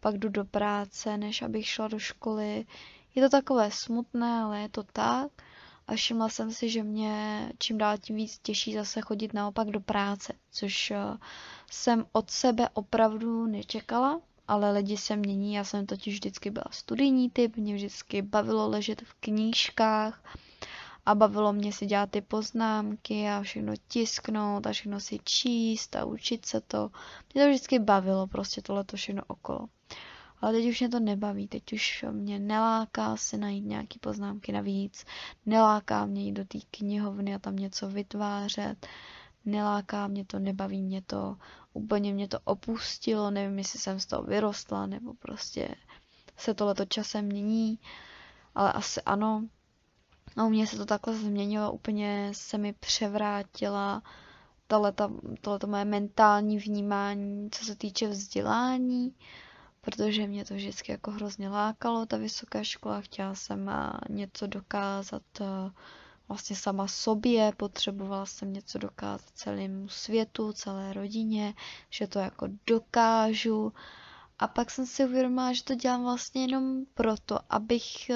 pak 0.00 0.18
jdu 0.18 0.28
do 0.28 0.44
práce, 0.44 1.16
než 1.16 1.42
abych 1.42 1.66
šla 1.66 1.88
do 1.88 1.98
školy. 1.98 2.66
Je 3.14 3.22
to 3.22 3.28
takové 3.28 3.70
smutné, 3.70 4.40
ale 4.40 4.60
je 4.60 4.68
to 4.68 4.82
tak. 4.82 5.32
A 5.86 5.94
všimla 5.94 6.28
jsem 6.28 6.52
si, 6.52 6.68
že 6.68 6.82
mě 6.82 7.48
čím 7.58 7.78
dál 7.78 7.98
tím 7.98 8.16
víc 8.16 8.38
těší 8.38 8.74
zase 8.74 9.00
chodit 9.00 9.34
naopak 9.34 9.68
do 9.68 9.80
práce, 9.80 10.32
což 10.50 10.90
eh, 10.90 10.96
jsem 11.70 12.06
od 12.12 12.30
sebe 12.30 12.68
opravdu 12.72 13.46
nečekala, 13.46 14.20
ale 14.48 14.72
lidi 14.72 14.96
se 14.96 15.16
mění. 15.16 15.54
Já 15.54 15.64
jsem 15.64 15.86
totiž 15.86 16.14
vždycky 16.14 16.50
byla 16.50 16.64
studijní 16.70 17.30
typ, 17.30 17.56
mě 17.56 17.74
vždycky 17.74 18.22
bavilo 18.22 18.68
ležet 18.68 19.02
v 19.02 19.14
knížkách 19.14 20.22
a 21.06 21.14
bavilo 21.14 21.52
mě 21.52 21.72
si 21.72 21.86
dělat 21.86 22.10
ty 22.10 22.20
poznámky 22.20 23.28
a 23.28 23.42
všechno 23.42 23.72
tisknout 23.88 24.66
a 24.66 24.72
všechno 24.72 25.00
si 25.00 25.18
číst 25.24 25.96
a 25.96 26.04
učit 26.04 26.46
se 26.46 26.60
to. 26.60 26.90
Mě 27.34 27.42
to 27.42 27.48
vždycky 27.48 27.78
bavilo, 27.78 28.26
prostě 28.26 28.62
tohle 28.62 28.84
to 28.84 28.96
všechno 28.96 29.22
okolo. 29.26 29.66
Ale 30.40 30.52
teď 30.52 30.68
už 30.68 30.80
mě 30.80 30.88
to 30.88 31.00
nebaví, 31.00 31.48
teď 31.48 31.72
už 31.72 32.04
mě 32.10 32.38
neláká 32.38 33.16
se 33.16 33.36
najít 33.36 33.64
nějaký 33.64 33.98
poznámky 33.98 34.52
navíc, 34.52 35.04
neláká 35.46 36.06
mě 36.06 36.24
jít 36.24 36.32
do 36.32 36.44
té 36.44 36.58
knihovny 36.70 37.34
a 37.34 37.38
tam 37.38 37.56
něco 37.56 37.88
vytvářet, 37.88 38.86
neláká 39.44 40.06
mě 40.06 40.24
to, 40.24 40.38
nebaví 40.38 40.82
mě 40.82 41.02
to, 41.02 41.36
úplně 41.72 42.14
mě 42.14 42.28
to 42.28 42.38
opustilo, 42.44 43.30
nevím, 43.30 43.58
jestli 43.58 43.78
jsem 43.78 44.00
z 44.00 44.06
toho 44.06 44.22
vyrostla, 44.22 44.86
nebo 44.86 45.14
prostě 45.14 45.74
se 46.36 46.54
tohleto 46.54 46.84
časem 46.84 47.24
mění, 47.24 47.78
ale 48.54 48.72
asi 48.72 49.02
ano, 49.02 49.44
a 50.36 50.44
u 50.44 50.48
mě 50.48 50.66
se 50.66 50.76
to 50.76 50.86
takhle 50.86 51.14
změnilo, 51.16 51.72
úplně 51.72 52.30
se 52.32 52.58
mi 52.58 52.72
převrátila 52.72 54.02
tohleto 55.40 55.66
moje 55.66 55.84
mentální 55.84 56.58
vnímání, 56.58 57.50
co 57.50 57.64
se 57.64 57.76
týče 57.76 58.08
vzdělání, 58.08 59.14
protože 59.80 60.26
mě 60.26 60.44
to 60.44 60.54
vždycky 60.54 60.92
jako 60.92 61.10
hrozně 61.10 61.48
lákalo, 61.48 62.06
ta 62.06 62.16
vysoká 62.16 62.62
škola, 62.62 63.00
chtěla 63.00 63.34
jsem 63.34 63.70
něco 64.08 64.46
dokázat 64.46 65.22
vlastně 66.28 66.56
sama 66.56 66.88
sobě, 66.88 67.52
potřebovala 67.56 68.26
jsem 68.26 68.52
něco 68.52 68.78
dokázat 68.78 69.30
celému 69.34 69.88
světu, 69.88 70.52
celé 70.52 70.92
rodině, 70.92 71.54
že 71.90 72.06
to 72.06 72.18
jako 72.18 72.48
dokážu. 72.66 73.72
A 74.38 74.48
pak 74.48 74.70
jsem 74.70 74.86
si 74.86 75.04
uvědomila, 75.04 75.52
že 75.52 75.64
to 75.64 75.74
dělám 75.74 76.02
vlastně 76.02 76.42
jenom 76.42 76.84
proto, 76.94 77.38
abych 77.50 78.10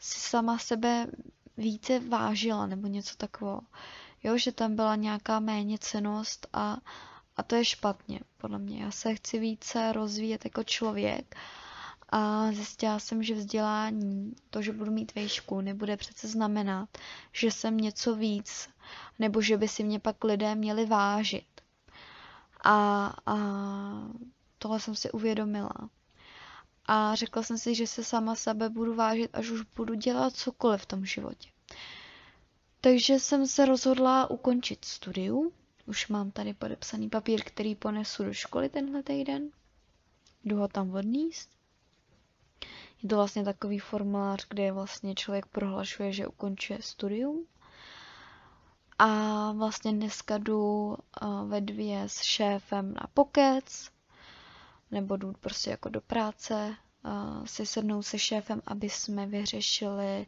si 0.00 0.20
sama 0.20 0.58
sebe 0.58 1.06
více 1.56 2.00
vážila 2.00 2.66
nebo 2.66 2.86
něco 2.86 3.16
takového. 3.16 3.60
Jo, 4.22 4.38
že 4.38 4.52
tam 4.52 4.76
byla 4.76 4.96
nějaká 4.96 5.40
méně 5.40 5.78
cenost 5.78 6.46
a, 6.52 6.76
a 7.36 7.42
to 7.42 7.54
je 7.54 7.64
špatně, 7.64 8.20
podle 8.36 8.58
mě. 8.58 8.82
Já 8.82 8.90
se 8.90 9.14
chci 9.14 9.38
více 9.38 9.92
rozvíjet 9.92 10.44
jako 10.44 10.64
člověk 10.64 11.36
a 12.08 12.52
zjistila 12.52 12.98
jsem, 12.98 13.22
že 13.22 13.34
vzdělání, 13.34 14.34
to, 14.50 14.62
že 14.62 14.72
budu 14.72 14.90
mít 14.92 15.14
vejšku, 15.14 15.60
nebude 15.60 15.96
přece 15.96 16.28
znamenat, 16.28 16.88
že 17.32 17.50
jsem 17.50 17.76
něco 17.76 18.14
víc, 18.14 18.68
nebo 19.18 19.42
že 19.42 19.56
by 19.56 19.68
si 19.68 19.84
mě 19.84 20.00
pak 20.00 20.24
lidé 20.24 20.54
měli 20.54 20.86
vážit. 20.86 21.46
A, 22.64 23.06
a 23.26 23.36
tohle 24.58 24.80
jsem 24.80 24.94
si 24.94 25.10
uvědomila. 25.10 25.70
A 26.92 27.14
řekla 27.14 27.42
jsem 27.42 27.58
si, 27.58 27.74
že 27.74 27.86
se 27.86 28.04
sama 28.04 28.34
sebe 28.34 28.68
budu 28.68 28.94
vážit, 28.94 29.30
až 29.32 29.50
už 29.50 29.62
budu 29.76 29.94
dělat 29.94 30.34
cokoliv 30.34 30.82
v 30.82 30.86
tom 30.86 31.06
životě. 31.06 31.48
Takže 32.80 33.18
jsem 33.18 33.46
se 33.46 33.66
rozhodla 33.66 34.30
ukončit 34.30 34.84
studium. 34.84 35.52
Už 35.86 36.08
mám 36.08 36.30
tady 36.30 36.54
podepsaný 36.54 37.08
papír, 37.08 37.42
který 37.44 37.74
ponesu 37.74 38.24
do 38.24 38.32
školy 38.32 38.68
tenhle 38.68 39.02
týden. 39.02 39.50
Jdu 40.44 40.56
ho 40.56 40.68
tam 40.68 40.90
odníst. 40.90 41.50
Je 43.02 43.08
to 43.08 43.16
vlastně 43.16 43.44
takový 43.44 43.78
formulář, 43.78 44.46
kde 44.48 44.72
vlastně 44.72 45.14
člověk 45.14 45.46
prohlašuje, 45.46 46.12
že 46.12 46.26
ukončuje 46.26 46.78
studium. 46.82 47.46
A 48.98 49.52
vlastně 49.52 49.92
dneska 49.92 50.38
jdu 50.38 50.96
ve 51.46 51.60
dvě 51.60 52.02
s 52.02 52.20
šéfem 52.20 52.94
na 52.94 53.06
pokec, 53.14 53.90
nebo 54.90 55.16
jdu 55.16 55.32
prostě 55.40 55.70
jako 55.70 55.88
do 55.88 56.00
práce, 56.00 56.74
si 57.44 57.66
sednout 57.66 58.02
se 58.02 58.18
šéfem, 58.18 58.62
aby 58.66 58.90
jsme 58.90 59.26
vyřešili, 59.26 60.26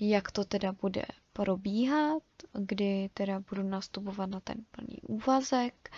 jak 0.00 0.32
to 0.32 0.44
teda 0.44 0.72
bude 0.72 1.04
probíhat, 1.32 2.22
kdy 2.52 3.10
teda 3.14 3.40
budu 3.40 3.62
nastupovat 3.62 4.30
na 4.30 4.40
ten 4.40 4.56
plný 4.70 4.96
úvazek, 5.02 5.90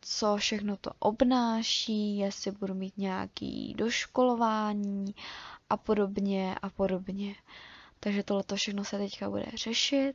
co 0.00 0.36
všechno 0.36 0.76
to 0.76 0.90
obnáší, 0.98 2.16
jestli 2.16 2.50
budu 2.50 2.74
mít 2.74 2.98
nějaký 2.98 3.74
doškolování 3.78 5.14
a 5.70 5.76
podobně 5.76 6.54
a 6.62 6.70
podobně. 6.70 7.34
Takže 8.00 8.22
tohle 8.22 8.44
všechno 8.54 8.84
se 8.84 8.98
teďka 8.98 9.30
bude 9.30 9.46
řešit. 9.54 10.14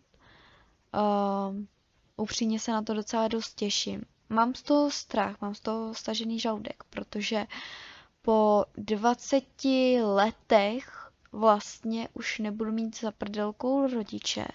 Upřímně 2.17 2.59
se 2.59 2.71
na 2.71 2.81
to 2.81 2.93
docela 2.93 3.27
dost 3.27 3.55
těším. 3.55 4.01
Mám 4.29 4.55
z 4.55 4.61
toho 4.61 4.91
strach, 4.91 5.41
mám 5.41 5.55
z 5.55 5.59
toho 5.59 5.93
stažený 5.93 6.39
žaludek, 6.39 6.83
protože 6.89 7.45
po 8.21 8.65
20 8.77 9.43
letech 10.03 11.11
vlastně 11.31 12.09
už 12.13 12.39
nebudu 12.39 12.71
mít 12.71 12.99
za 12.99 13.11
prdelkou 13.11 13.87
rodiče, 13.87 14.47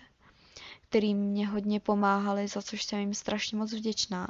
který 0.82 1.14
mě 1.14 1.48
hodně 1.48 1.80
pomáhali, 1.80 2.48
za 2.48 2.62
což 2.62 2.82
jsem 2.82 2.98
jim 2.98 3.14
strašně 3.14 3.58
moc 3.58 3.72
vděčná. 3.72 4.28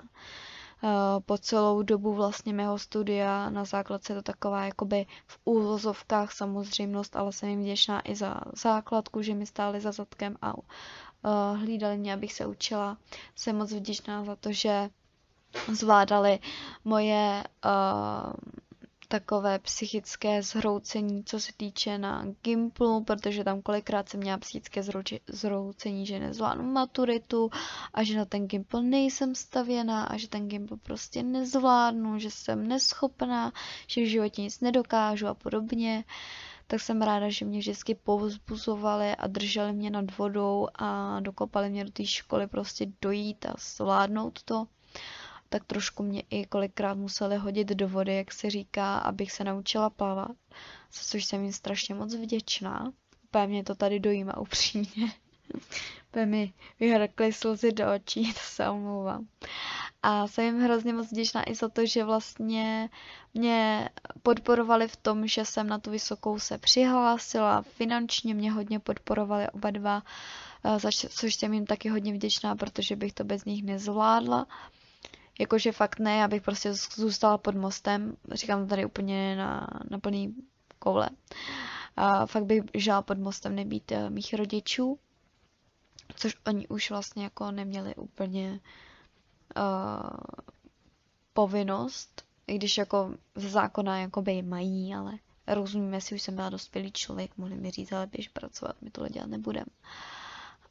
Eh, 0.84 1.20
po 1.26 1.38
celou 1.38 1.82
dobu 1.82 2.14
vlastně 2.14 2.52
mého 2.52 2.78
studia 2.78 3.50
na 3.50 3.64
základce 3.64 4.14
to 4.14 4.22
taková 4.22 4.64
jakoby 4.64 5.06
v 5.26 5.38
úvozovkách 5.44 6.32
samozřejmost, 6.32 7.16
ale 7.16 7.32
jsem 7.32 7.48
jim 7.48 7.60
vděčná 7.60 8.10
i 8.10 8.14
za 8.14 8.40
základku, 8.52 9.22
že 9.22 9.34
mi 9.34 9.46
stáli 9.46 9.80
za 9.80 9.92
zadkem 9.92 10.36
a 10.42 10.54
uh, 10.54 10.64
hlídali 11.56 11.98
mě, 11.98 12.14
abych 12.14 12.32
se 12.32 12.46
učila. 12.46 12.98
Jsem 13.34 13.56
moc 13.56 13.72
vděčná 13.72 14.24
za 14.24 14.36
to, 14.36 14.52
že 14.52 14.90
zvládali 15.72 16.38
moje 16.84 17.44
uh, 17.64 18.32
takové 19.12 19.58
psychické 19.58 20.42
zhroucení, 20.42 21.24
co 21.24 21.40
se 21.40 21.52
týče 21.56 21.98
na 21.98 22.24
Gimplu, 22.42 23.04
protože 23.04 23.44
tam 23.44 23.62
kolikrát 23.62 24.08
jsem 24.08 24.20
měla 24.20 24.38
psychické 24.38 24.82
zhroucení, 25.28 26.06
že 26.06 26.20
nezvládnu 26.20 26.72
maturitu 26.72 27.50
a 27.94 28.02
že 28.02 28.16
na 28.16 28.24
ten 28.24 28.46
Gimpl 28.46 28.82
nejsem 28.82 29.34
stavěná 29.34 30.04
a 30.04 30.16
že 30.16 30.28
ten 30.28 30.48
Gimpl 30.48 30.76
prostě 30.76 31.22
nezvládnu, 31.22 32.18
že 32.18 32.30
jsem 32.30 32.68
neschopná, 32.68 33.52
že 33.86 34.00
v 34.00 34.08
životě 34.08 34.42
nic 34.42 34.60
nedokážu 34.60 35.26
a 35.26 35.34
podobně. 35.34 36.04
Tak 36.66 36.80
jsem 36.80 37.02
ráda, 37.02 37.30
že 37.30 37.44
mě 37.44 37.58
vždycky 37.58 37.94
povzbuzovali 37.94 39.16
a 39.16 39.26
drželi 39.26 39.72
mě 39.72 39.90
nad 39.90 40.18
vodou 40.18 40.68
a 40.74 41.20
dokopali 41.20 41.70
mě 41.70 41.84
do 41.84 41.90
té 41.90 42.06
školy 42.06 42.46
prostě 42.46 42.86
dojít 43.02 43.46
a 43.46 43.54
zvládnout 43.58 44.42
to 44.42 44.66
tak 45.52 45.64
trošku 45.64 46.02
mě 46.02 46.22
i 46.30 46.46
kolikrát 46.46 46.94
museli 46.94 47.36
hodit 47.36 47.68
do 47.68 47.88
vody, 47.88 48.16
jak 48.16 48.32
se 48.32 48.50
říká, 48.50 48.98
abych 48.98 49.32
se 49.32 49.44
naučila 49.44 49.90
plavat, 49.90 50.36
za 50.92 51.02
což 51.02 51.24
jsem 51.24 51.42
jim 51.42 51.52
strašně 51.52 51.94
moc 51.94 52.14
vděčná. 52.14 52.92
Úplně 53.24 53.46
mě 53.46 53.64
to 53.64 53.74
tady 53.74 54.00
dojíma 54.00 54.36
upřímně. 54.36 55.12
Úplně 56.08 56.26
mi 56.26 56.52
vyhrkly 56.80 57.32
slzy 57.32 57.72
do 57.72 57.94
očí, 57.94 58.32
to 58.34 58.40
se 58.42 58.68
omlouvám. 58.68 59.26
A 60.02 60.26
jsem 60.26 60.44
jim 60.44 60.60
hrozně 60.60 60.92
moc 60.92 61.12
vděčná 61.12 61.50
i 61.50 61.54
za 61.54 61.68
to, 61.68 61.86
že 61.86 62.04
vlastně 62.04 62.88
mě 63.34 63.88
podporovali 64.22 64.88
v 64.88 64.96
tom, 64.96 65.26
že 65.26 65.44
jsem 65.44 65.66
na 65.66 65.78
tu 65.78 65.90
vysokou 65.90 66.38
se 66.38 66.58
přihlásila, 66.58 67.62
finančně 67.62 68.34
mě 68.34 68.52
hodně 68.52 68.78
podporovali 68.78 69.50
oba 69.50 69.70
dva, 69.70 70.02
za 70.76 70.90
což 71.08 71.34
jsem 71.34 71.52
jim 71.52 71.66
taky 71.66 71.88
hodně 71.88 72.12
vděčná, 72.12 72.56
protože 72.56 72.96
bych 72.96 73.12
to 73.12 73.24
bez 73.24 73.44
nich 73.44 73.64
nezvládla. 73.64 74.46
Jakože 75.42 75.72
fakt 75.72 75.98
ne, 75.98 76.16
já 76.16 76.28
bych 76.28 76.42
prostě 76.42 76.74
zůstala 76.74 77.38
pod 77.38 77.54
mostem, 77.54 78.16
říkám 78.32 78.60
to 78.62 78.66
tady 78.66 78.84
úplně 78.84 79.36
na, 79.36 79.66
na 79.90 79.98
plný 79.98 80.34
koule. 80.78 81.10
A 81.96 82.26
fakt 82.26 82.44
bych 82.44 82.62
žala 82.74 83.02
pod 83.02 83.18
mostem 83.18 83.54
nebýt 83.54 83.90
uh, 83.90 84.10
mých 84.10 84.34
rodičů, 84.34 84.98
což 86.16 86.36
oni 86.46 86.68
už 86.68 86.90
vlastně 86.90 87.24
jako 87.24 87.50
neměli 87.50 87.94
úplně 87.94 88.60
uh, 89.56 90.10
povinnost, 91.32 92.24
i 92.46 92.54
když 92.54 92.78
jako 92.78 93.14
ze 93.34 93.48
zákona 93.48 93.98
jakoby 93.98 94.42
mají, 94.42 94.94
ale 94.94 95.12
rozumíme 95.46 96.00
si, 96.00 96.14
už 96.14 96.22
jsem 96.22 96.36
byla 96.36 96.50
dospělý 96.50 96.92
člověk, 96.92 97.36
mohli 97.36 97.54
mi 97.54 97.70
říct, 97.70 97.92
ale 97.92 98.06
běž 98.06 98.28
pracovat, 98.28 98.76
my 98.80 98.90
tohle 98.90 99.10
dělat 99.10 99.28
nebudem. 99.28 99.66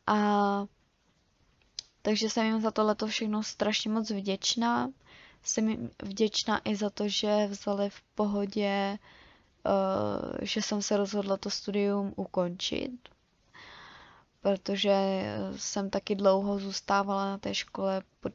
A 0.07 0.15
takže 2.01 2.29
jsem 2.29 2.45
jim 2.45 2.61
za 2.61 2.71
tohleto 2.71 3.07
všechno 3.07 3.43
strašně 3.43 3.91
moc 3.91 4.09
vděčná. 4.11 4.89
Jsem 5.43 5.69
jim 5.69 5.89
vděčná 6.03 6.61
i 6.63 6.75
za 6.75 6.89
to, 6.89 7.07
že 7.07 7.47
vzali 7.47 7.89
v 7.89 8.01
pohodě, 8.15 8.97
uh, 9.65 10.37
že 10.41 10.61
jsem 10.61 10.81
se 10.81 10.97
rozhodla 10.97 11.37
to 11.37 11.49
studium 11.49 12.13
ukončit, 12.15 12.91
protože 14.41 14.93
jsem 15.55 15.89
taky 15.89 16.15
dlouho 16.15 16.59
zůstávala 16.59 17.25
na 17.25 17.37
té 17.37 17.55
škole 17.55 18.03
pod 18.19 18.33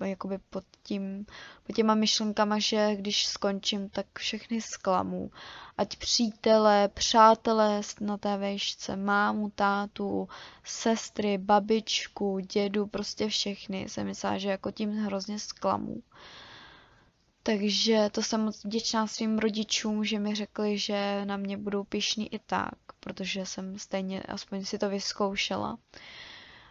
jakoby 0.00 0.38
pod, 0.50 0.64
tím, 0.82 1.26
pod 1.66 1.76
těma 1.76 1.94
myšlenkama, 1.94 2.58
že 2.58 2.96
když 2.96 3.26
skončím, 3.26 3.88
tak 3.88 4.06
všechny 4.18 4.60
zklamu. 4.60 5.30
Ať 5.78 5.96
přítele, 5.96 6.88
přátelé 6.88 7.80
na 8.00 8.18
té 8.18 8.36
vejšce, 8.36 8.96
mámu, 8.96 9.50
tátu, 9.50 10.28
sestry, 10.64 11.38
babičku, 11.38 12.38
dědu, 12.38 12.86
prostě 12.86 13.28
všechny. 13.28 13.88
Jsem 13.88 14.06
myslela, 14.06 14.38
že 14.38 14.48
jako 14.48 14.70
tím 14.70 14.90
hrozně 15.04 15.38
zklamu. 15.38 16.02
Takže 17.42 18.10
to 18.12 18.22
jsem 18.22 18.40
moc 18.40 18.64
vděčná 18.64 19.06
svým 19.06 19.38
rodičům, 19.38 20.04
že 20.04 20.18
mi 20.18 20.34
řekli, 20.34 20.78
že 20.78 21.24
na 21.24 21.36
mě 21.36 21.56
budou 21.56 21.84
pišní 21.84 22.34
i 22.34 22.38
tak, 22.38 22.74
protože 23.00 23.46
jsem 23.46 23.78
stejně 23.78 24.22
aspoň 24.22 24.64
si 24.64 24.78
to 24.78 24.88
vyzkoušela 24.88 25.78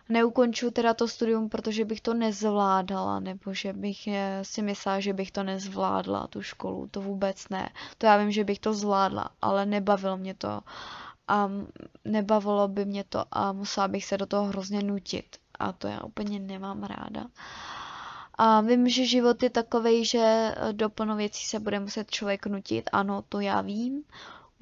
neukončuju 0.10 0.72
teda 0.72 0.94
to 0.94 1.08
studium, 1.08 1.50
protože 1.50 1.86
bych 1.86 2.02
to 2.02 2.14
nezvládala, 2.14 3.20
nebo 3.20 3.54
že 3.54 3.74
bych 3.74 4.08
eh, 4.08 4.40
si 4.42 4.62
myslela, 4.62 5.00
že 5.00 5.14
bych 5.14 5.32
to 5.32 5.44
nezvládla, 5.44 6.28
tu 6.28 6.42
školu, 6.42 6.88
to 6.88 7.02
vůbec 7.02 7.50
ne. 7.50 7.70
To 7.98 8.06
já 8.06 8.18
vím, 8.18 8.32
že 8.32 8.44
bych 8.44 8.60
to 8.60 8.74
zvládla, 8.74 9.30
ale 9.42 9.66
nebavilo 9.66 10.18
mě 10.18 10.34
to 10.34 10.62
a 11.28 11.50
nebavilo 12.06 12.68
by 12.68 12.86
mě 12.86 13.04
to 13.04 13.26
a 13.32 13.52
musela 13.52 13.88
bych 13.88 14.06
se 14.06 14.18
do 14.18 14.26
toho 14.26 14.46
hrozně 14.46 14.84
nutit 14.84 15.38
a 15.60 15.72
to 15.72 15.88
já 15.88 16.04
úplně 16.04 16.40
nemám 16.40 16.84
ráda. 16.84 17.26
A 18.38 18.62
vím, 18.62 18.90
že 18.90 19.06
život 19.06 19.44
je 19.44 19.50
takový, 19.50 20.06
že 20.06 20.56
do 20.72 20.90
plno 20.90 21.16
věcí 21.16 21.46
se 21.46 21.60
bude 21.60 21.80
muset 21.80 22.12
člověk 22.12 22.46
nutit, 22.46 22.90
ano, 22.94 23.24
to 23.30 23.40
já 23.40 23.62
vím, 23.62 24.04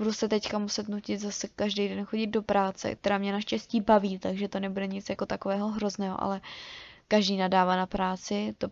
budu 0.02 0.14
se 0.14 0.28
teďka 0.28 0.60
muset 0.60 0.88
nutit 0.90 1.20
zase 1.20 1.48
každý 1.48 1.90
den 1.90 2.06
chodit 2.06 2.28
do 2.28 2.42
práce, 2.42 2.96
která 2.96 3.18
mě 3.18 3.32
naštěstí 3.32 3.82
baví, 3.82 4.20
takže 4.20 4.48
to 4.48 4.60
nebude 4.60 4.88
nic 4.88 5.10
jako 5.10 5.26
takového 5.26 5.68
hrozného, 5.68 6.24
ale 6.24 6.42
každý 7.08 7.38
nadává 7.38 7.76
na 7.76 7.86
práci, 7.86 8.56
to 8.58 8.68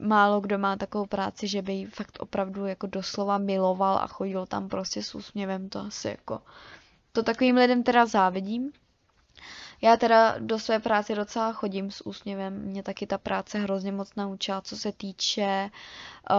málo 0.00 0.40
kdo 0.40 0.58
má 0.58 0.76
takovou 0.76 1.06
práci, 1.06 1.48
že 1.48 1.62
by 1.62 1.72
ji 1.72 1.86
fakt 1.86 2.18
opravdu 2.20 2.66
jako 2.66 2.86
doslova 2.86 3.38
miloval 3.38 3.98
a 3.98 4.06
chodil 4.06 4.46
tam 4.46 4.68
prostě 4.68 5.02
s 5.02 5.14
úsměvem, 5.14 5.68
to 5.68 5.78
asi 5.80 6.08
jako, 6.08 6.42
to 7.12 7.22
takovým 7.22 7.56
lidem 7.56 7.82
teda 7.82 8.06
závidím, 8.06 8.72
já 9.82 9.96
teda 9.96 10.38
do 10.38 10.58
své 10.58 10.78
práce 10.78 11.14
docela 11.14 11.52
chodím 11.52 11.90
s 11.90 12.06
úsměvem. 12.06 12.54
Mě 12.62 12.82
taky 12.82 13.06
ta 13.06 13.18
práce 13.18 13.58
hrozně 13.58 13.92
moc 13.92 14.14
naučila, 14.14 14.60
co 14.60 14.76
se 14.76 14.92
týče 14.92 15.70
uh, 16.30 16.36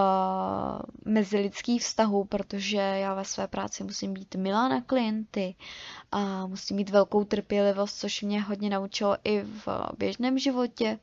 mezilidských 1.14 1.82
vztahů, 1.82 2.24
protože 2.24 2.78
já 2.78 3.14
ve 3.14 3.26
své 3.26 3.48
práci 3.48 3.84
musím 3.84 4.14
být 4.14 4.36
milá 4.36 4.68
na 4.68 4.82
klienty 4.82 5.56
a 6.12 6.48
musím 6.48 6.78
mít 6.78 6.90
velkou 6.90 7.24
trpělivost, 7.24 8.00
což 8.00 8.22
mě 8.22 8.42
hodně 8.42 8.70
naučilo 8.70 9.18
i 9.24 9.42
v 9.42 9.68
běžném 9.98 10.40
životě. 10.40 11.00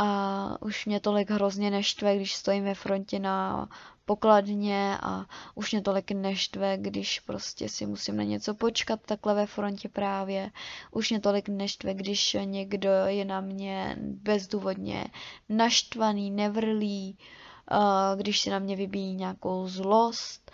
A 0.00 0.56
už 0.60 0.86
mě 0.86 1.00
tolik 1.00 1.30
hrozně 1.30 1.70
neštve, 1.70 2.16
když 2.16 2.34
stojím 2.34 2.64
ve 2.64 2.74
frontě 2.74 3.18
na 3.18 3.68
pokladně 4.04 4.98
a 5.02 5.26
už 5.54 5.72
mě 5.72 5.82
tolik 5.82 6.10
neštve, 6.10 6.76
když 6.76 7.20
prostě 7.20 7.68
si 7.68 7.86
musím 7.86 8.16
na 8.16 8.22
něco 8.22 8.54
počkat 8.54 9.00
takhle 9.06 9.34
ve 9.34 9.46
frontě 9.46 9.88
právě. 9.88 10.50
Už 10.90 11.10
mě 11.10 11.20
tolik 11.20 11.48
neštve, 11.48 11.94
když 11.94 12.36
někdo 12.44 12.90
je 13.06 13.24
na 13.24 13.40
mě 13.40 13.96
bezdůvodně 14.00 15.04
naštvaný, 15.48 16.30
nevrlý, 16.30 17.18
když 18.16 18.40
si 18.40 18.50
na 18.50 18.58
mě 18.58 18.76
vybíjí 18.76 19.14
nějakou 19.14 19.68
zlost. 19.68 20.50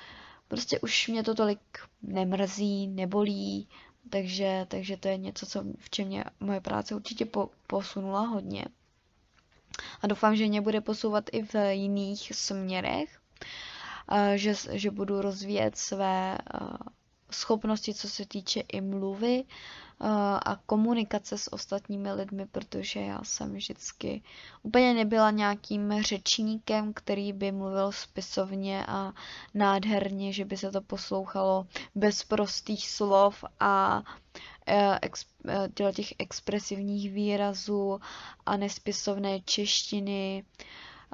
Prostě 0.48 0.80
už 0.80 1.08
mě 1.08 1.22
to 1.22 1.34
tolik 1.34 1.60
nemrzí, 2.02 2.86
nebolí, 2.86 3.68
takže, 4.10 4.66
takže 4.68 4.96
to 4.96 5.08
je 5.08 5.16
něco, 5.16 5.46
co, 5.46 5.64
v 5.78 5.90
čem 5.90 6.06
mě 6.06 6.24
moje 6.40 6.60
práce 6.60 6.94
určitě 6.94 7.24
po, 7.24 7.50
posunula 7.66 8.20
hodně. 8.20 8.64
A 10.02 10.06
doufám, 10.06 10.36
že 10.36 10.46
mě 10.46 10.60
bude 10.60 10.80
posouvat 10.80 11.24
i 11.32 11.42
v 11.42 11.54
jiných 11.70 12.32
směrech, 12.34 13.18
že, 14.34 14.54
že 14.72 14.90
budu 14.90 15.20
rozvíjet 15.20 15.76
své 15.76 16.38
schopnosti, 17.30 17.94
co 17.94 18.08
se 18.08 18.26
týče 18.26 18.60
i 18.60 18.80
mluvy 18.80 19.44
a 20.46 20.56
komunikace 20.66 21.38
s 21.38 21.52
ostatními 21.52 22.12
lidmi, 22.12 22.46
protože 22.46 23.00
já 23.00 23.24
jsem 23.24 23.54
vždycky 23.54 24.22
úplně 24.62 24.94
nebyla 24.94 25.30
nějakým 25.30 26.02
řečníkem, 26.02 26.92
který 26.94 27.32
by 27.32 27.52
mluvil 27.52 27.92
spisovně 27.92 28.86
a 28.88 29.12
nádherně, 29.54 30.32
že 30.32 30.44
by 30.44 30.56
se 30.56 30.70
to 30.70 30.80
poslouchalo 30.80 31.66
bez 31.94 32.24
prostých 32.24 32.88
slov 32.88 33.44
a 33.60 34.02
e, 34.66 34.98
e, 35.88 35.92
těch 35.92 36.14
expresivních 36.18 37.10
výrazů 37.12 38.00
a 38.46 38.56
nespisovné 38.56 39.40
češtiny. 39.40 40.44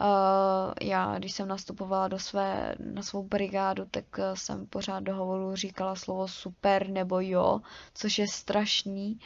Uh, 0.00 0.72
já, 0.80 1.18
když 1.18 1.32
jsem 1.32 1.48
nastupovala 1.48 2.08
do 2.08 2.18
své, 2.18 2.74
na 2.78 3.02
svou 3.02 3.22
brigádu, 3.22 3.84
tak 3.90 4.04
jsem 4.34 4.66
pořád 4.66 5.00
do 5.00 5.14
hovoru 5.14 5.56
říkala 5.56 5.94
slovo 5.94 6.28
super 6.28 6.88
nebo 6.88 7.20
jo, 7.20 7.60
což 7.94 8.18
je 8.18 8.28
strašný. 8.28 9.20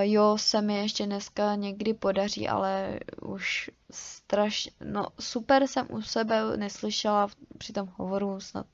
Jo, 0.00 0.38
se 0.38 0.62
mi 0.62 0.78
ještě 0.78 1.06
dneska 1.06 1.54
někdy 1.54 1.94
podaří, 1.94 2.48
ale 2.48 3.00
už 3.22 3.70
strašně, 3.90 4.72
no 4.84 5.06
super 5.20 5.66
jsem 5.66 5.86
u 5.90 6.02
sebe 6.02 6.56
neslyšela 6.56 7.28
při 7.58 7.72
tom 7.72 7.88
hovoru 7.96 8.40
snad 8.40 8.66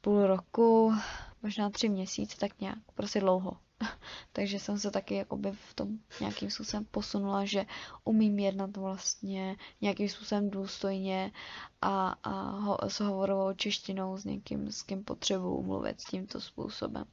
půl 0.00 0.26
roku, 0.26 0.94
možná 1.46 1.70
tři 1.70 1.88
měsíce, 1.88 2.36
tak 2.36 2.60
nějak, 2.60 2.78
prostě 2.94 3.20
dlouho. 3.20 3.56
Takže 4.32 4.58
jsem 4.58 4.78
se 4.78 4.90
taky 4.90 5.14
jakoby 5.14 5.52
v 5.52 5.74
tom 5.74 5.88
nějakým 6.20 6.50
způsobem 6.50 6.84
posunula, 6.90 7.44
že 7.44 7.66
umím 8.04 8.38
jednat 8.38 8.76
vlastně 8.76 9.56
nějakým 9.80 10.08
způsobem 10.08 10.50
důstojně 10.50 11.32
a, 11.82 12.08
a 12.22 12.50
ho, 12.50 12.78
s 12.88 13.00
hovorovou 13.00 13.52
češtinou 13.52 14.16
s 14.16 14.24
někým, 14.24 14.72
s 14.72 14.82
kým 14.82 15.04
potřebuji 15.04 15.62
mluvit 15.62 15.96
tímto 16.10 16.40
způsobem. 16.40 17.04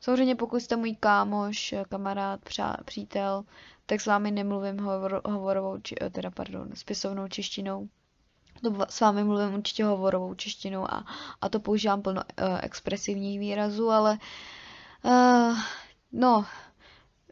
Samozřejmě 0.00 0.34
pokud 0.34 0.60
jste 0.60 0.76
můj 0.76 0.96
kámoš, 1.00 1.74
kamarád, 1.88 2.40
přá, 2.40 2.76
přítel, 2.84 3.44
tak 3.86 4.00
s 4.00 4.06
vámi 4.06 4.30
nemluvím 4.30 4.78
hovor, 4.78 5.22
hovorovou, 5.24 5.80
či, 5.80 5.94
teda 6.10 6.30
pardon, 6.30 6.70
spisovnou 6.74 7.28
češtinou. 7.28 7.88
To 8.62 8.86
s 8.88 9.00
vámi 9.00 9.24
mluvím 9.24 9.54
určitě 9.54 9.84
hovorovou 9.84 10.34
češtinou 10.34 10.84
a, 10.92 11.04
a 11.40 11.48
to 11.48 11.60
používám 11.60 12.02
plno 12.02 12.22
uh, 12.22 12.58
expresivních 12.62 13.38
výrazů, 13.40 13.90
ale 13.90 14.18
uh, 15.04 15.58
No, 16.12 16.46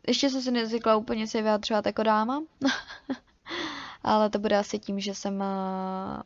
ještě 0.09 0.31
jsem 0.31 0.43
si 0.43 0.51
nezvykla 0.51 0.97
úplně 0.97 1.27
se 1.27 1.43
vyjadřovat 1.43 1.87
jako 1.87 2.03
dáma, 2.03 2.43
ale 4.03 4.31
to 4.31 4.39
bude 4.39 4.59
asi 4.59 4.79
tím, 4.79 5.01
že 5.01 5.15
jsem 5.15 5.35
uh, 5.41 6.23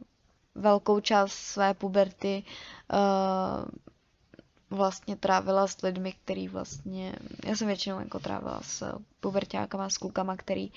velkou 0.54 1.00
část 1.00 1.32
své 1.32 1.74
puberty 1.74 2.44
uh, 2.92 3.68
vlastně 4.78 5.16
trávila 5.16 5.66
s 5.66 5.82
lidmi, 5.82 6.12
který 6.12 6.48
vlastně, 6.48 7.16
já 7.44 7.56
jsem 7.56 7.66
většinou 7.66 8.00
jako 8.00 8.18
trávila 8.18 8.60
s 8.62 8.98
pubertákama, 9.20 9.90
s 9.90 9.98
klukama, 9.98 10.36
který 10.36 10.72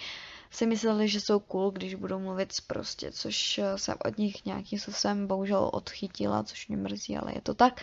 si 0.53 0.65
mysleli, 0.65 1.07
že 1.07 1.19
jsou 1.21 1.39
cool, 1.39 1.71
když 1.71 1.95
budou 1.95 2.19
mluvit 2.19 2.53
prostě, 2.67 3.11
což 3.11 3.59
jsem 3.75 3.97
od 4.05 4.17
nich 4.17 4.45
nějakým 4.45 4.79
způsobem 4.79 5.27
bohužel 5.27 5.69
odchytila, 5.73 6.43
což 6.43 6.67
mě 6.67 6.77
mrzí, 6.77 7.17
ale 7.17 7.33
je 7.35 7.41
to 7.41 7.53
tak 7.53 7.81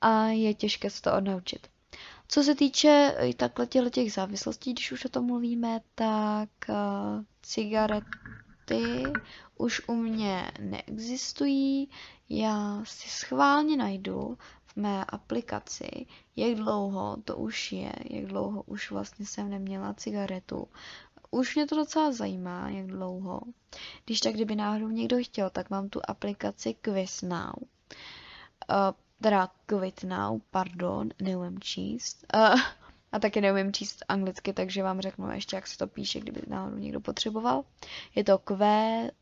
a 0.00 0.26
je 0.26 0.54
těžké 0.54 0.90
se 0.90 1.02
to 1.02 1.14
odnaučit. 1.14 1.68
Co 2.28 2.42
se 2.42 2.54
týče 2.54 3.14
eh, 3.16 3.34
takhle 3.34 3.66
těch 3.66 4.12
závislostí, 4.12 4.72
když 4.72 4.92
už 4.92 5.04
o 5.04 5.08
tom 5.08 5.26
mluvíme, 5.26 5.80
tak 5.94 6.48
uh, 6.68 6.76
cigarety 7.42 9.02
už 9.56 9.82
u 9.88 9.94
mě 9.94 10.50
neexistují. 10.60 11.88
Já 12.28 12.80
si 12.84 13.08
schválně 13.08 13.76
najdu 13.76 14.38
v 14.64 14.76
mé 14.76 15.04
aplikaci, 15.04 16.06
jak 16.36 16.54
dlouho 16.54 17.16
to 17.24 17.36
už 17.36 17.72
je, 17.72 17.92
jak 18.10 18.26
dlouho 18.26 18.62
už 18.62 18.90
vlastně 18.90 19.26
jsem 19.26 19.50
neměla 19.50 19.94
cigaretu. 19.94 20.68
Už 21.30 21.56
mě 21.56 21.66
to 21.66 21.76
docela 21.76 22.12
zajímá, 22.12 22.68
jak 22.68 22.86
dlouho. 22.86 23.40
Když 24.04 24.20
tak, 24.20 24.34
kdyby 24.34 24.56
náhodou 24.56 24.88
někdo 24.88 25.16
chtěl, 25.24 25.50
tak 25.50 25.70
mám 25.70 25.88
tu 25.88 26.00
aplikaci 26.08 26.74
Quiz 26.82 27.22
Now. 27.22 27.52
Uh, 28.70 28.92
teda 29.20 29.48
quit 29.66 30.04
now, 30.04 30.40
pardon, 30.50 31.08
neumím 31.22 31.58
číst. 31.58 32.26
Uh, 32.34 32.60
a 33.12 33.18
taky 33.18 33.40
neumím 33.40 33.72
číst 33.72 34.04
anglicky, 34.08 34.52
takže 34.52 34.82
vám 34.82 35.00
řeknu 35.00 35.30
ještě, 35.30 35.56
jak 35.56 35.66
se 35.66 35.78
to 35.78 35.86
píše, 35.86 36.20
kdyby 36.20 36.40
náhodou 36.46 36.76
někdo 36.76 37.00
potřeboval. 37.00 37.64
Je 38.14 38.24
to 38.24 38.38
Q, 38.38 38.56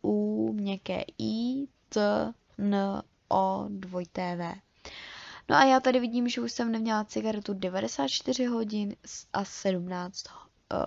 U, 0.03 0.53
měkké 0.53 1.05
I, 1.19 1.67
T, 1.89 2.33
N, 2.59 3.03
O, 3.29 3.65
dvojité 3.69 4.37
V. 4.37 4.55
No 5.49 5.57
a 5.57 5.65
já 5.65 5.81
tady 5.81 6.01
vidím, 6.01 6.29
že 6.29 6.41
už 6.41 6.53
jsem 6.53 6.73
neměla 6.73 7.05
cigaretu 7.05 7.55
94 7.55 8.45
hodin 8.45 8.97
a 9.33 9.45
17 9.45 10.25
uh, 10.73 10.79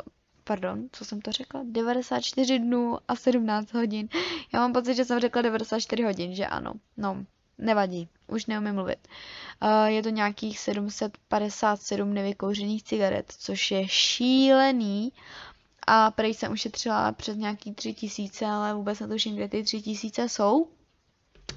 pardon, 0.48 0.88
co 0.92 1.06
jsem 1.06 1.22
to 1.22 1.32
řekla? 1.32 1.62
94 1.64 2.60
dnů 2.60 2.98
a 3.08 3.16
17 3.16 3.74
hodin. 3.74 4.10
Já 4.54 4.60
mám 4.60 4.74
pocit, 4.74 4.96
že 4.96 5.06
jsem 5.06 5.20
řekla 5.20 5.42
94 5.42 6.04
hodin, 6.04 6.36
že 6.36 6.46
ano. 6.48 6.74
No, 6.98 7.26
nevadí, 7.58 8.10
už 8.28 8.46
neumím 8.46 8.74
mluvit. 8.74 9.08
Uh, 9.64 9.86
je 9.86 10.04
to 10.04 10.10
nějakých 10.10 10.60
757 10.60 12.14
nevykouřených 12.14 12.84
cigaret, 12.84 13.34
což 13.38 13.72
je 13.72 13.88
šílený. 13.88 15.14
A 15.88 16.12
prej 16.12 16.34
jsem 16.34 16.52
ušetřila 16.52 17.12
přes 17.12 17.38
nějaký 17.38 17.74
3000, 17.74 18.46
ale 18.46 18.74
vůbec 18.74 19.00
netuším, 19.00 19.36
kde 19.36 19.48
ty 19.48 19.64
3000 19.64 20.30
jsou. 20.30 20.68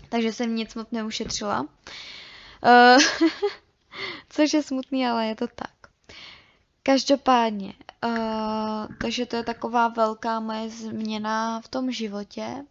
Takže 0.09 0.33
jsem 0.33 0.57
nic 0.57 0.75
moc 0.75 0.89
neušetřila. 0.91 1.61
Uh, 1.61 3.29
což 4.29 4.53
je 4.53 4.63
smutný, 4.63 5.07
ale 5.07 5.27
je 5.27 5.37
to 5.37 5.47
tak. 5.47 5.80
Každopádně, 6.91 7.75
uh, 8.05 8.87
takže 9.01 9.27
to 9.27 9.37
je 9.37 9.45
taková 9.45 9.89
velká 9.89 10.41
moje 10.41 10.71
změna 10.71 11.61
v 11.61 11.69
tom 11.69 11.93
životě. 11.93 12.65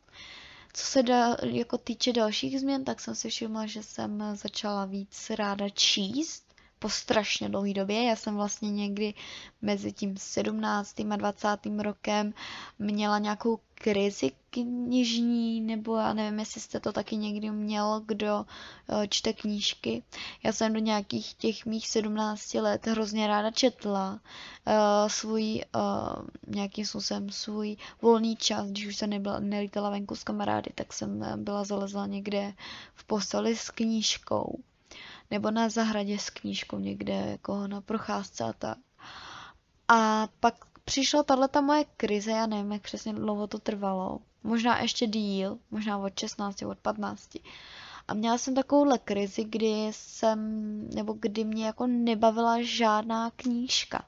Co 0.73 0.86
se 0.86 1.03
da, 1.03 1.38
jako 1.43 1.77
týče 1.77 2.13
dalších 2.13 2.60
změn, 2.60 2.86
tak 2.86 2.99
jsem 2.99 3.15
si 3.15 3.29
všimla, 3.29 3.65
že 3.65 3.84
jsem 3.84 4.23
začala 4.36 4.86
víc 4.86 5.29
ráda 5.29 5.69
číst 5.69 6.43
po 6.79 6.89
strašně 6.89 7.49
dlouhé 7.49 7.73
době. 7.73 8.03
Já 8.03 8.15
jsem 8.15 8.36
vlastně 8.36 8.71
někdy 8.71 9.13
mezi 9.62 9.93
tím 9.93 10.17
17. 10.17 10.99
a 11.12 11.15
20. 11.15 11.47
rokem 11.79 12.34
měla 12.79 13.19
nějakou 13.19 13.60
krizi 13.82 14.32
knižní, 14.50 15.62
nebo 15.62 15.96
já 15.96 16.13
nevím, 16.13 16.39
jestli 16.39 16.62
jste 16.62 16.80
to 16.80 16.92
taky 16.92 17.15
někdy 17.15 17.52
měl, 17.52 18.02
kdo 18.06 18.46
eh, 18.89 19.08
čte 19.08 19.34
knížky. 19.34 20.04
Já 20.44 20.52
jsem 20.52 20.74
do 20.74 20.80
nějakých 20.80 21.34
těch 21.34 21.65
mých 21.65 21.88
17 21.88 22.54
let 22.54 22.88
hrozně 22.88 23.28
ráda 23.28 23.52
četla 23.52 24.12
uh, 24.68 24.74
svůj, 25.08 25.62
uh, 25.76 26.28
nějakým 26.48 26.86
způsobem 26.86 27.30
svůj 27.30 27.78
volný 28.02 28.36
čas, 28.36 28.68
když 28.68 28.88
už 28.88 28.96
jsem 28.96 29.10
nebyla, 29.10 29.39
nelítala 29.39 29.89
venku 29.89 30.15
s 30.15 30.24
kamarády, 30.24 30.72
tak 30.76 30.94
jsem 30.94 31.44
byla 31.44 31.63
zalezla 31.63 32.08
někde 32.08 32.54
v 32.94 33.04
posteli 33.04 33.56
s 33.56 33.70
knížkou 33.70 34.60
nebo 35.32 35.52
na 35.52 35.70
zahradě 35.70 36.20
s 36.20 36.30
knížkou 36.30 36.80
někde 36.80 37.13
jako 37.13 37.68
na 37.68 37.82
procházce 37.82 38.44
a 38.44 38.54
tak. 38.54 38.78
A 39.88 40.28
pak 40.39 40.68
přišla 40.89 41.23
tahle 41.23 41.49
moje 41.62 41.86
krize, 41.97 42.32
já 42.32 42.47
nevím, 42.47 42.71
jak 42.71 42.82
přesně 42.82 43.13
dlouho 43.13 43.47
to 43.47 43.60
trvalo. 43.60 44.19
Možná 44.43 44.80
ještě 44.80 45.08
díl, 45.08 45.58
možná 45.71 45.97
od 45.97 46.19
16, 46.19 46.62
od 46.62 46.78
15. 46.78 47.30
A 48.08 48.13
měla 48.13 48.38
jsem 48.38 48.56
takovouhle 48.56 48.97
krizi, 48.97 49.43
kdy 49.43 49.88
jsem, 49.91 50.39
nebo 50.89 51.15
kdy 51.19 51.43
mě 51.43 51.65
jako 51.65 51.88
nebavila 51.88 52.62
žádná 52.62 53.32
knížka. 53.36 54.06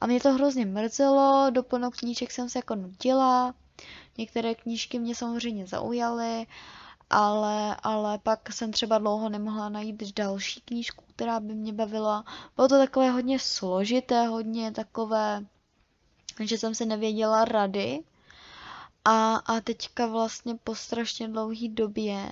A 0.00 0.06
mě 0.06 0.20
to 0.20 0.32
hrozně 0.32 0.66
mrzelo, 0.66 1.46
do 1.50 1.62
plno 1.62 1.90
knížek 1.90 2.30
jsem 2.30 2.48
se 2.48 2.58
jako 2.58 2.74
nudila, 2.74 3.54
některé 4.18 4.54
knížky 4.54 4.98
mě 4.98 5.14
samozřejmě 5.14 5.66
zaujaly, 5.66 6.46
ale, 7.10 7.76
ale 7.82 8.18
pak 8.18 8.52
jsem 8.52 8.72
třeba 8.72 8.98
dlouho 8.98 9.28
nemohla 9.28 9.68
najít 9.68 10.14
další 10.16 10.60
knížku, 10.60 11.04
která 11.16 11.40
by 11.40 11.54
mě 11.54 11.72
bavila. 11.72 12.24
Bylo 12.56 12.68
to 12.68 12.78
takové 12.78 13.10
hodně 13.10 13.38
složité, 13.38 14.26
hodně 14.26 14.72
takové, 14.72 15.44
že 16.46 16.58
jsem 16.58 16.74
se 16.74 16.86
nevěděla 16.86 17.44
rady 17.44 18.00
A, 19.04 19.36
a 19.36 19.60
teďka 19.60 20.06
vlastně 20.06 20.54
po 20.64 20.74
strašně 20.74 21.28
dlouhé 21.28 21.68
době 21.68 22.30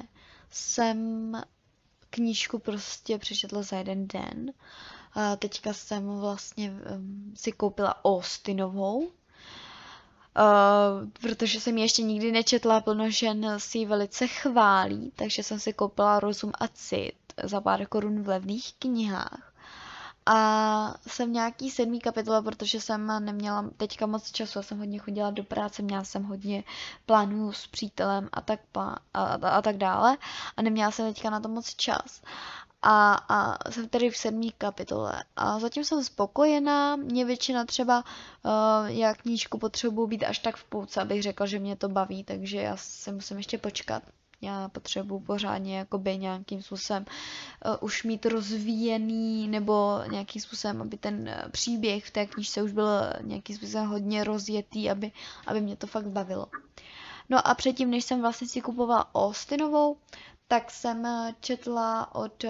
jsem 0.50 1.32
knížku 2.10 2.58
prostě 2.58 3.18
přečetla 3.18 3.62
za 3.62 3.76
jeden 3.76 4.08
den. 4.08 4.52
A 5.12 5.36
teďka 5.36 5.72
jsem 5.72 6.20
vlastně 6.20 6.70
um, 6.70 7.32
si 7.36 7.52
koupila 7.52 8.04
Austinovou, 8.04 8.98
uh, 8.98 9.08
protože 11.20 11.60
jsem 11.60 11.78
ji 11.78 11.84
ještě 11.84 12.02
nikdy 12.02 12.32
nečetla, 12.32 12.80
plno 12.80 13.10
žen 13.10 13.54
si 13.58 13.78
ji 13.78 13.86
velice 13.86 14.26
chválí, 14.26 15.12
takže 15.16 15.42
jsem 15.42 15.60
si 15.60 15.72
koupila 15.72 16.20
Rozum 16.20 16.52
a 16.60 16.68
cit 16.68 17.14
za 17.42 17.60
pár 17.60 17.86
korun 17.86 18.22
v 18.22 18.28
levných 18.28 18.72
knihách. 18.78 19.55
A 20.26 20.94
jsem 21.06 21.32
nějaký 21.32 21.70
sedmý 21.70 22.00
kapitola, 22.00 22.42
protože 22.42 22.80
jsem 22.80 23.24
neměla 23.24 23.70
teďka 23.76 24.06
moc 24.06 24.32
času, 24.32 24.62
jsem 24.62 24.78
hodně 24.78 24.98
chodila 24.98 25.30
do 25.30 25.44
práce, 25.44 25.82
měla 25.82 26.04
jsem 26.04 26.24
hodně 26.24 26.64
plánů 27.06 27.52
s 27.52 27.66
přítelem 27.66 28.28
a 28.32 28.40
tak, 28.40 28.60
a, 28.74 28.96
a, 29.14 29.24
a 29.48 29.62
tak 29.62 29.76
dále 29.76 30.16
a 30.56 30.62
neměla 30.62 30.90
jsem 30.90 31.14
teďka 31.14 31.30
na 31.30 31.40
to 31.40 31.48
moc 31.48 31.74
čas. 31.74 32.22
A, 32.82 33.14
a 33.28 33.70
jsem 33.70 33.88
tady 33.88 34.10
v 34.10 34.16
sedmý 34.16 34.52
kapitole. 34.58 35.24
A 35.36 35.58
zatím 35.58 35.84
jsem 35.84 36.04
spokojená, 36.04 36.96
mě 36.96 37.24
většina 37.24 37.64
třeba, 37.64 38.04
uh, 38.44 38.86
já 38.86 39.14
knížku 39.14 39.58
potřebuji 39.58 40.06
být 40.06 40.24
až 40.24 40.38
tak 40.38 40.56
v 40.56 40.64
půlce, 40.64 41.00
abych 41.00 41.22
řekla, 41.22 41.46
že 41.46 41.58
mě 41.58 41.76
to 41.76 41.88
baví, 41.88 42.24
takže 42.24 42.60
já 42.60 42.76
se 42.76 43.12
musím 43.12 43.36
ještě 43.36 43.58
počkat 43.58 44.02
já 44.40 44.68
potřebuji 44.68 45.20
pořádně 45.20 45.78
jakoby 45.78 46.18
nějakým 46.18 46.62
způsobem 46.62 47.04
uh, 47.66 47.76
už 47.80 48.02
mít 48.02 48.26
rozvíjený 48.26 49.48
nebo 49.48 50.00
nějakým 50.10 50.42
způsobem, 50.42 50.82
aby 50.82 50.96
ten 50.96 51.28
uh, 51.28 51.50
příběh 51.50 52.04
v 52.04 52.10
té 52.10 52.26
knížce 52.26 52.62
už 52.62 52.72
byl 52.72 52.88
nějakým 53.22 53.56
způsobem 53.56 53.88
hodně 53.88 54.24
rozjetý, 54.24 54.90
aby, 54.90 55.12
aby 55.46 55.60
mě 55.60 55.76
to 55.76 55.86
fakt 55.86 56.06
bavilo. 56.06 56.46
No 57.28 57.48
a 57.48 57.54
předtím, 57.54 57.90
než 57.90 58.04
jsem 58.04 58.20
vlastně 58.20 58.48
si 58.48 58.60
kupovala 58.60 59.14
Austinovou, 59.14 59.96
tak 60.48 60.70
jsem 60.70 61.06
eh, 61.06 61.34
četla 61.40 62.14
od 62.14 62.44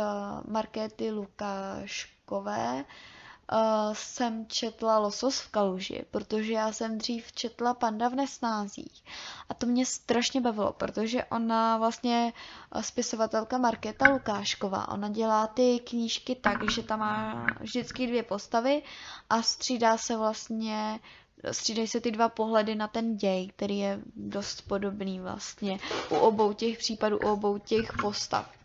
Markéty 0.48 1.10
Lukáškové 1.10 2.74
uh, 2.74 2.82
jsem 3.92 4.46
četla 4.46 4.98
Losos 4.98 5.40
v 5.40 5.48
kaluži, 5.50 6.04
protože 6.10 6.52
já 6.52 6.72
jsem 6.72 6.98
dřív 6.98 7.32
četla 7.32 7.74
Panda 7.74 8.08
v 8.08 8.14
nesnázích. 8.14 9.04
A 9.48 9.54
to 9.54 9.66
mě 9.66 9.86
strašně 9.86 10.40
bavilo, 10.40 10.72
protože 10.72 11.24
ona 11.24 11.76
vlastně 11.76 12.32
eh, 12.72 12.82
spisovatelka 12.82 13.58
Markéta 13.58 14.08
Lukášková, 14.08 14.88
ona 14.88 15.08
dělá 15.08 15.46
ty 15.46 15.78
knížky 15.78 16.34
tak, 16.34 16.70
že 16.70 16.82
tam 16.82 16.98
má 16.98 17.46
vždycky 17.60 18.06
dvě 18.06 18.22
postavy 18.22 18.82
a 19.30 19.42
střídá 19.42 19.98
se 19.98 20.16
vlastně 20.16 21.00
střídají 21.52 21.88
se 21.88 22.00
ty 22.00 22.10
dva 22.10 22.28
pohledy 22.28 22.74
na 22.74 22.88
ten 22.88 23.16
děj, 23.16 23.48
který 23.56 23.78
je 23.78 24.00
dost 24.16 24.62
podobný 24.62 25.20
vlastně 25.20 25.78
u 26.10 26.14
obou 26.14 26.52
těch 26.52 26.78
případů, 26.78 27.18
u 27.18 27.28
obou 27.28 27.58
těch 27.58 27.92
postav. 28.02 28.55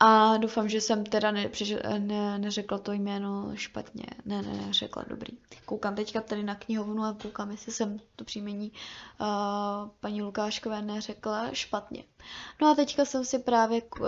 A 0.00 0.36
doufám, 0.36 0.68
že 0.68 0.80
jsem 0.80 1.04
teda 1.04 1.30
ne, 1.30 1.50
ne, 1.98 2.38
neřekla 2.38 2.78
to 2.78 2.92
jméno 2.92 3.50
špatně. 3.56 4.04
Ne, 4.24 4.42
ne, 4.42 4.52
ne, 4.52 4.72
řekla 4.72 5.04
dobrý. 5.08 5.38
Koukám 5.64 5.94
teďka 5.94 6.20
tady 6.20 6.42
na 6.42 6.54
knihovnu 6.54 7.02
a 7.04 7.16
koukám, 7.22 7.50
jestli 7.50 7.72
jsem 7.72 7.98
to 8.16 8.24
příjmení 8.24 8.72
uh, 9.20 9.26
paní 10.00 10.22
Lukáškové 10.22 10.82
neřekla 10.82 11.52
špatně. 11.52 12.04
No 12.60 12.68
a 12.68 12.74
teďka 12.74 13.04
jsem 13.04 13.24
si 13.24 13.38
právě 13.38 13.82
uh, 13.82 14.06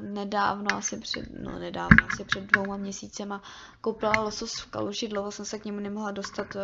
nedávno, 0.00 0.72
asi 0.74 0.96
před, 0.98 1.24
no 1.42 1.58
nedávno, 1.58 2.04
asi 2.06 2.24
před 2.24 2.44
dvouma 2.44 2.76
měsícema 2.76 3.42
koupila 3.80 4.20
losos 4.22 4.58
v 4.60 4.70
kaluši, 4.70 5.08
dlouho 5.08 5.32
jsem 5.32 5.44
se 5.44 5.58
k 5.58 5.64
němu 5.64 5.80
nemohla 5.80 6.10
dostat, 6.10 6.54
uh, 6.54 6.60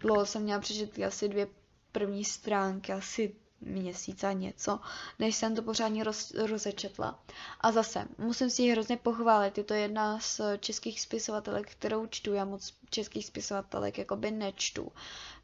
dlouho 0.00 0.26
jsem 0.26 0.42
měla 0.42 0.60
přečet 0.60 0.98
asi 0.98 1.28
dvě 1.28 1.46
první 1.92 2.24
stránky, 2.24 2.92
asi 2.92 3.36
měsíc 3.64 4.24
a 4.24 4.32
něco, 4.32 4.80
než 5.18 5.36
jsem 5.36 5.56
to 5.56 5.62
pořádně 5.62 6.04
roz, 6.04 6.30
rozečetla. 6.30 7.24
A 7.60 7.72
zase, 7.72 8.04
musím 8.18 8.50
si 8.50 8.62
ji 8.62 8.72
hrozně 8.72 8.96
pochválit, 8.96 9.58
je 9.58 9.64
to 9.64 9.74
jedna 9.74 10.20
z 10.20 10.40
českých 10.58 11.00
spisovatelek, 11.00 11.70
kterou 11.70 12.06
čtu, 12.06 12.32
já 12.32 12.44
moc 12.44 12.74
českých 12.90 13.26
spisovatelek 13.26 13.98
jakoby 13.98 14.30
nečtu. 14.30 14.92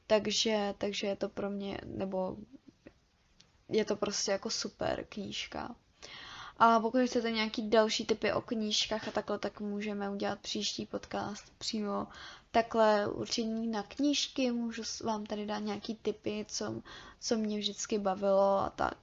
Takže, 0.07 0.75
takže 0.79 1.07
je 1.07 1.17
to 1.17 1.29
pro 1.29 1.51
mě, 1.51 1.79
nebo 1.85 2.37
je 3.69 3.85
to 3.85 3.97
prostě 3.97 4.31
jako 4.31 4.51
super 4.51 5.07
knížka. 5.09 5.75
A 6.63 6.81
pokud 6.81 7.07
chcete 7.07 7.31
nějaký 7.31 7.71
další 7.71 8.07
typy 8.07 8.33
o 8.33 8.41
knížkách 8.41 9.09
a 9.09 9.11
takhle, 9.11 9.39
tak 9.39 9.61
můžeme 9.61 10.11
udělat 10.11 10.41
příští 10.41 10.87
podcast 10.87 11.53
přímo 11.59 12.07
takhle 12.51 13.07
určení 13.07 13.67
na 13.67 13.83
knížky. 13.83 14.51
Můžu 14.51 14.83
vám 15.05 15.27
tady 15.27 15.47
dát 15.47 15.59
nějaký 15.59 15.95
typy, 15.95 16.47
co, 16.49 16.83
co 17.21 17.37
mě 17.37 17.59
vždycky 17.59 17.99
bavilo 17.99 18.59
a 18.59 18.71
tak. 18.71 18.97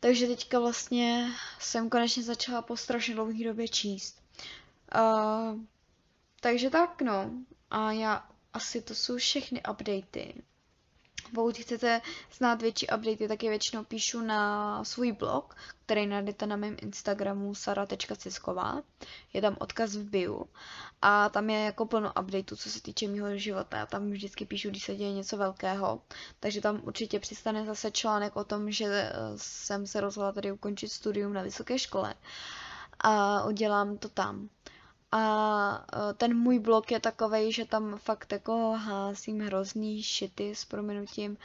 Takže 0.00 0.26
teďka 0.26 0.60
vlastně 0.60 1.32
jsem 1.58 1.90
konečně 1.90 2.22
začala 2.22 2.62
po 2.62 2.76
strašně 2.76 3.14
dlouhé 3.14 3.44
době 3.44 3.68
číst. 3.68 4.22
Uh, 4.94 5.60
takže 6.40 6.70
tak 6.70 7.02
no. 7.02 7.30
A 7.70 7.92
já 7.92 8.28
asi 8.52 8.82
to 8.82 8.94
jsou 8.94 9.16
všechny 9.16 9.62
updaty. 9.70 10.42
Pokud 11.34 11.58
chcete 11.58 12.00
znát 12.32 12.62
větší 12.62 12.86
updaty, 12.86 13.28
tak 13.28 13.42
je 13.42 13.50
většinou 13.50 13.84
píšu 13.84 14.20
na 14.20 14.84
svůj 14.84 15.12
blog, 15.12 15.56
který 15.86 16.06
najdete 16.06 16.46
na 16.46 16.56
mém 16.56 16.76
Instagramu 16.82 17.54
sara.cisková. 17.54 18.82
Je 19.32 19.40
tam 19.40 19.56
odkaz 19.60 19.96
v 19.96 20.10
bio. 20.10 20.44
A 21.02 21.28
tam 21.28 21.50
je 21.50 21.60
jako 21.64 21.86
plno 21.86 22.12
updateů, 22.20 22.56
co 22.56 22.70
se 22.70 22.82
týče 22.82 23.08
mého 23.08 23.38
života. 23.38 23.76
Já 23.76 23.86
tam 23.86 24.10
vždycky 24.10 24.44
píšu, 24.44 24.70
když 24.70 24.84
se 24.84 24.96
děje 24.96 25.12
něco 25.12 25.36
velkého. 25.36 26.00
Takže 26.40 26.60
tam 26.60 26.80
určitě 26.84 27.20
přistane 27.20 27.66
zase 27.66 27.90
článek 27.90 28.36
o 28.36 28.44
tom, 28.44 28.70
že 28.70 28.84
eh, 28.86 29.12
jsem 29.36 29.86
se 29.86 30.00
rozhodla 30.00 30.32
tady 30.32 30.52
ukončit 30.52 30.88
studium 30.88 31.32
na 31.32 31.42
vysoké 31.42 31.78
škole. 31.78 32.14
A 32.98 33.44
udělám 33.44 33.98
to 33.98 34.08
tam. 34.08 34.48
A 35.12 35.84
e, 36.10 36.14
ten 36.14 36.36
můj 36.36 36.58
blog 36.58 36.90
je 36.90 37.00
takový, 37.00 37.52
že 37.52 37.64
tam 37.64 37.98
fakt 37.98 38.32
jako 38.32 38.72
hásím 38.72 39.40
hrozný 39.40 40.02
šity 40.02 40.54
s 40.54 40.64
prominutím. 40.64 41.36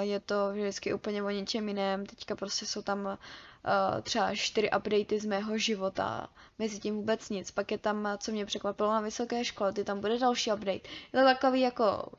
Je 0.00 0.20
to 0.20 0.50
vždycky 0.52 0.94
úplně 0.94 1.22
o 1.22 1.30
něčem 1.30 1.68
jiném. 1.68 2.06
Teďka 2.06 2.36
prostě 2.36 2.66
jsou 2.66 2.82
tam 2.82 3.18
třeba 4.02 4.34
čtyři 4.34 4.70
updaty 4.78 5.20
z 5.20 5.24
mého 5.24 5.58
života, 5.58 6.28
mezi 6.58 6.80
tím 6.80 6.96
vůbec 6.96 7.28
nic. 7.30 7.50
Pak 7.50 7.70
je 7.70 7.78
tam, 7.78 8.08
co 8.18 8.32
mě 8.32 8.46
překvapilo 8.46 8.92
na 8.92 9.00
vysoké 9.00 9.44
škole, 9.44 9.72
ty 9.72 9.84
tam 9.84 10.00
bude 10.00 10.18
další 10.18 10.52
update. 10.52 10.88
Je 11.12 11.20
to 11.20 11.24
takový 11.24 11.60
jako 11.60 12.12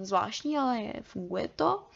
zvláštní, 0.00 0.58
ale 0.58 0.80
je, 0.80 1.02
funguje 1.02 1.48
to. 1.56 1.86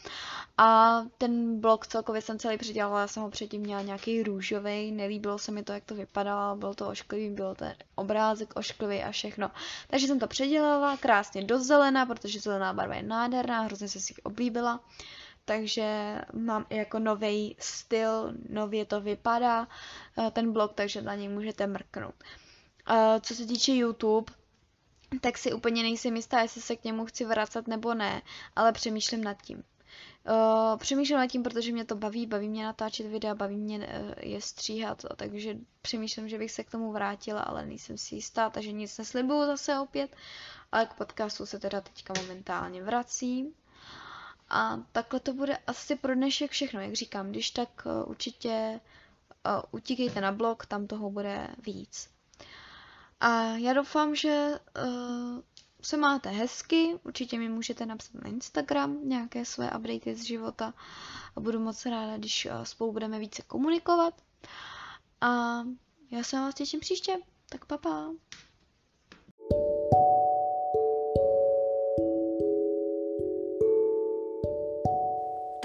A 0.59 1.01
ten 1.18 1.61
blog 1.61 1.87
celkově 1.87 2.22
jsem 2.22 2.38
celý 2.38 2.59
předělala, 2.59 3.01
já 3.01 3.09
jsem 3.09 3.22
ho 3.22 3.31
předtím 3.31 3.62
měla 3.62 3.83
nějaký 3.83 4.22
růžový, 4.22 4.92
nelíbilo 4.92 5.38
se 5.38 5.53
mi 5.53 5.62
to, 5.62 5.72
jak 5.72 5.85
to 5.85 5.94
vypadalo, 5.94 6.57
byl 6.57 6.74
to 6.74 6.88
ošklivý, 6.88 7.31
byl 7.31 7.55
ten 7.55 7.74
obrázek 7.94 8.57
ošklivý 8.57 9.03
a 9.03 9.11
všechno. 9.11 9.51
Takže 9.88 10.07
jsem 10.07 10.18
to 10.18 10.27
předělala 10.27 10.96
krásně 10.96 11.44
do 11.44 11.59
zelena, 11.59 12.07
protože 12.07 12.40
zelená 12.40 12.72
barva 12.72 12.94
je 12.94 13.03
nádherná, 13.03 13.61
hrozně 13.61 13.88
se 13.88 14.01
si 14.01 14.14
oblíbila 14.22 14.81
takže 15.48 16.18
mám 16.32 16.66
i 16.70 16.76
jako 16.76 16.98
nový 16.98 17.56
styl, 17.58 18.34
nově 18.48 18.84
to 18.84 19.00
vypadá 19.00 19.68
eh, 20.18 20.30
ten 20.30 20.52
blog, 20.52 20.72
takže 20.74 21.02
na 21.02 21.14
něj 21.14 21.28
můžete 21.28 21.66
mrknout. 21.66 22.14
Eh, 22.90 23.20
co 23.20 23.34
se 23.34 23.46
týče 23.46 23.72
YouTube, 23.72 24.32
tak 25.20 25.38
si 25.38 25.52
úplně 25.52 25.82
nejsem 25.82 26.16
jistá, 26.16 26.40
jestli 26.40 26.61
se 26.61 26.76
k 26.76 26.84
němu 26.84 27.06
chci 27.06 27.24
vracet 27.24 27.68
nebo 27.68 27.94
ne, 27.94 28.22
ale 28.56 28.72
přemýšlím 28.72 29.24
nad 29.24 29.42
tím. 29.42 29.64
Uh, 30.28 30.78
přemýšlím 30.78 31.18
nad 31.18 31.26
tím, 31.26 31.42
protože 31.42 31.72
mě 31.72 31.84
to 31.84 31.94
baví, 31.94 32.26
baví 32.26 32.48
mě 32.48 32.64
natáčet 32.64 33.06
videa, 33.06 33.34
baví 33.34 33.56
mě 33.56 33.88
je 34.20 34.40
stříhat, 34.40 35.04
takže 35.16 35.56
přemýšlím, 35.82 36.28
že 36.28 36.38
bych 36.38 36.50
se 36.50 36.64
k 36.64 36.70
tomu 36.70 36.92
vrátila, 36.92 37.40
ale 37.40 37.66
nejsem 37.66 37.98
si 37.98 38.14
jistá, 38.14 38.50
takže 38.50 38.72
nic 38.72 38.98
neslibuju 38.98 39.46
zase 39.46 39.78
opět, 39.78 40.16
ale 40.72 40.87
k 40.87 40.94
podcastu 40.94 41.46
se 41.46 41.58
teda 41.58 41.80
teďka 41.80 42.14
momentálně 42.20 42.82
vracím. 42.82 43.54
A 44.50 44.78
takhle 44.92 45.20
to 45.20 45.32
bude 45.32 45.56
asi 45.56 45.96
pro 45.96 46.14
dnešek 46.14 46.50
všechno. 46.50 46.80
Jak 46.80 46.94
říkám, 46.94 47.30
když 47.30 47.50
tak 47.50 47.68
uh, 47.87 48.11
určitě 48.11 48.80
uh, 49.46 49.62
utíkejte 49.70 50.20
na 50.20 50.32
blog, 50.32 50.66
tam 50.66 50.87
toho 50.87 51.11
bude 51.11 51.48
víc. 51.66 52.11
A 53.20 53.42
já 53.42 53.72
doufám, 53.72 54.14
že 54.14 54.48
uh, 54.87 55.40
se 55.82 55.96
máte 55.96 56.28
hezky, 56.30 56.98
určitě 57.04 57.38
mi 57.38 57.48
můžete 57.48 57.87
napsat 57.87 58.14
na 58.14 58.28
Instagram 58.28 59.08
nějaké 59.08 59.44
své 59.44 59.70
updaty 59.78 60.14
z 60.14 60.22
života 60.22 60.74
a 61.37 61.40
budu 61.40 61.58
moc 61.61 61.87
ráda, 61.87 62.16
když 62.16 62.48
spolu 62.62 62.92
budeme 62.92 63.18
více 63.18 63.42
komunikovat. 63.42 64.14
A 65.20 65.58
já 66.11 66.22
se 66.22 66.37
na 66.37 66.42
vás 66.42 66.54
těším 66.54 66.80
příště, 66.80 67.16
tak 67.48 67.64
pa, 67.64 67.78
pa. 67.78 68.11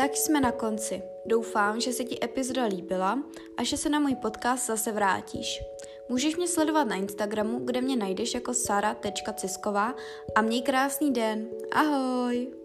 Tak 0.03 0.17
jsme 0.17 0.41
na 0.41 0.51
konci. 0.51 1.01
Doufám, 1.25 1.79
že 1.79 1.93
se 1.93 2.03
ti 2.03 2.23
epizoda 2.23 2.65
líbila 2.65 3.23
a 3.57 3.63
že 3.63 3.77
se 3.77 3.89
na 3.89 3.99
můj 3.99 4.15
podcast 4.15 4.67
zase 4.67 4.91
vrátíš. 4.91 5.63
Můžeš 6.09 6.35
mě 6.35 6.47
sledovat 6.47 6.83
na 6.83 6.95
Instagramu, 6.95 7.59
kde 7.59 7.81
mě 7.81 7.95
najdeš 7.95 8.33
jako 8.33 8.53
sara.cisková 8.53 9.95
a 10.35 10.41
měj 10.41 10.61
krásný 10.61 11.13
den. 11.13 11.47
Ahoj! 11.71 12.62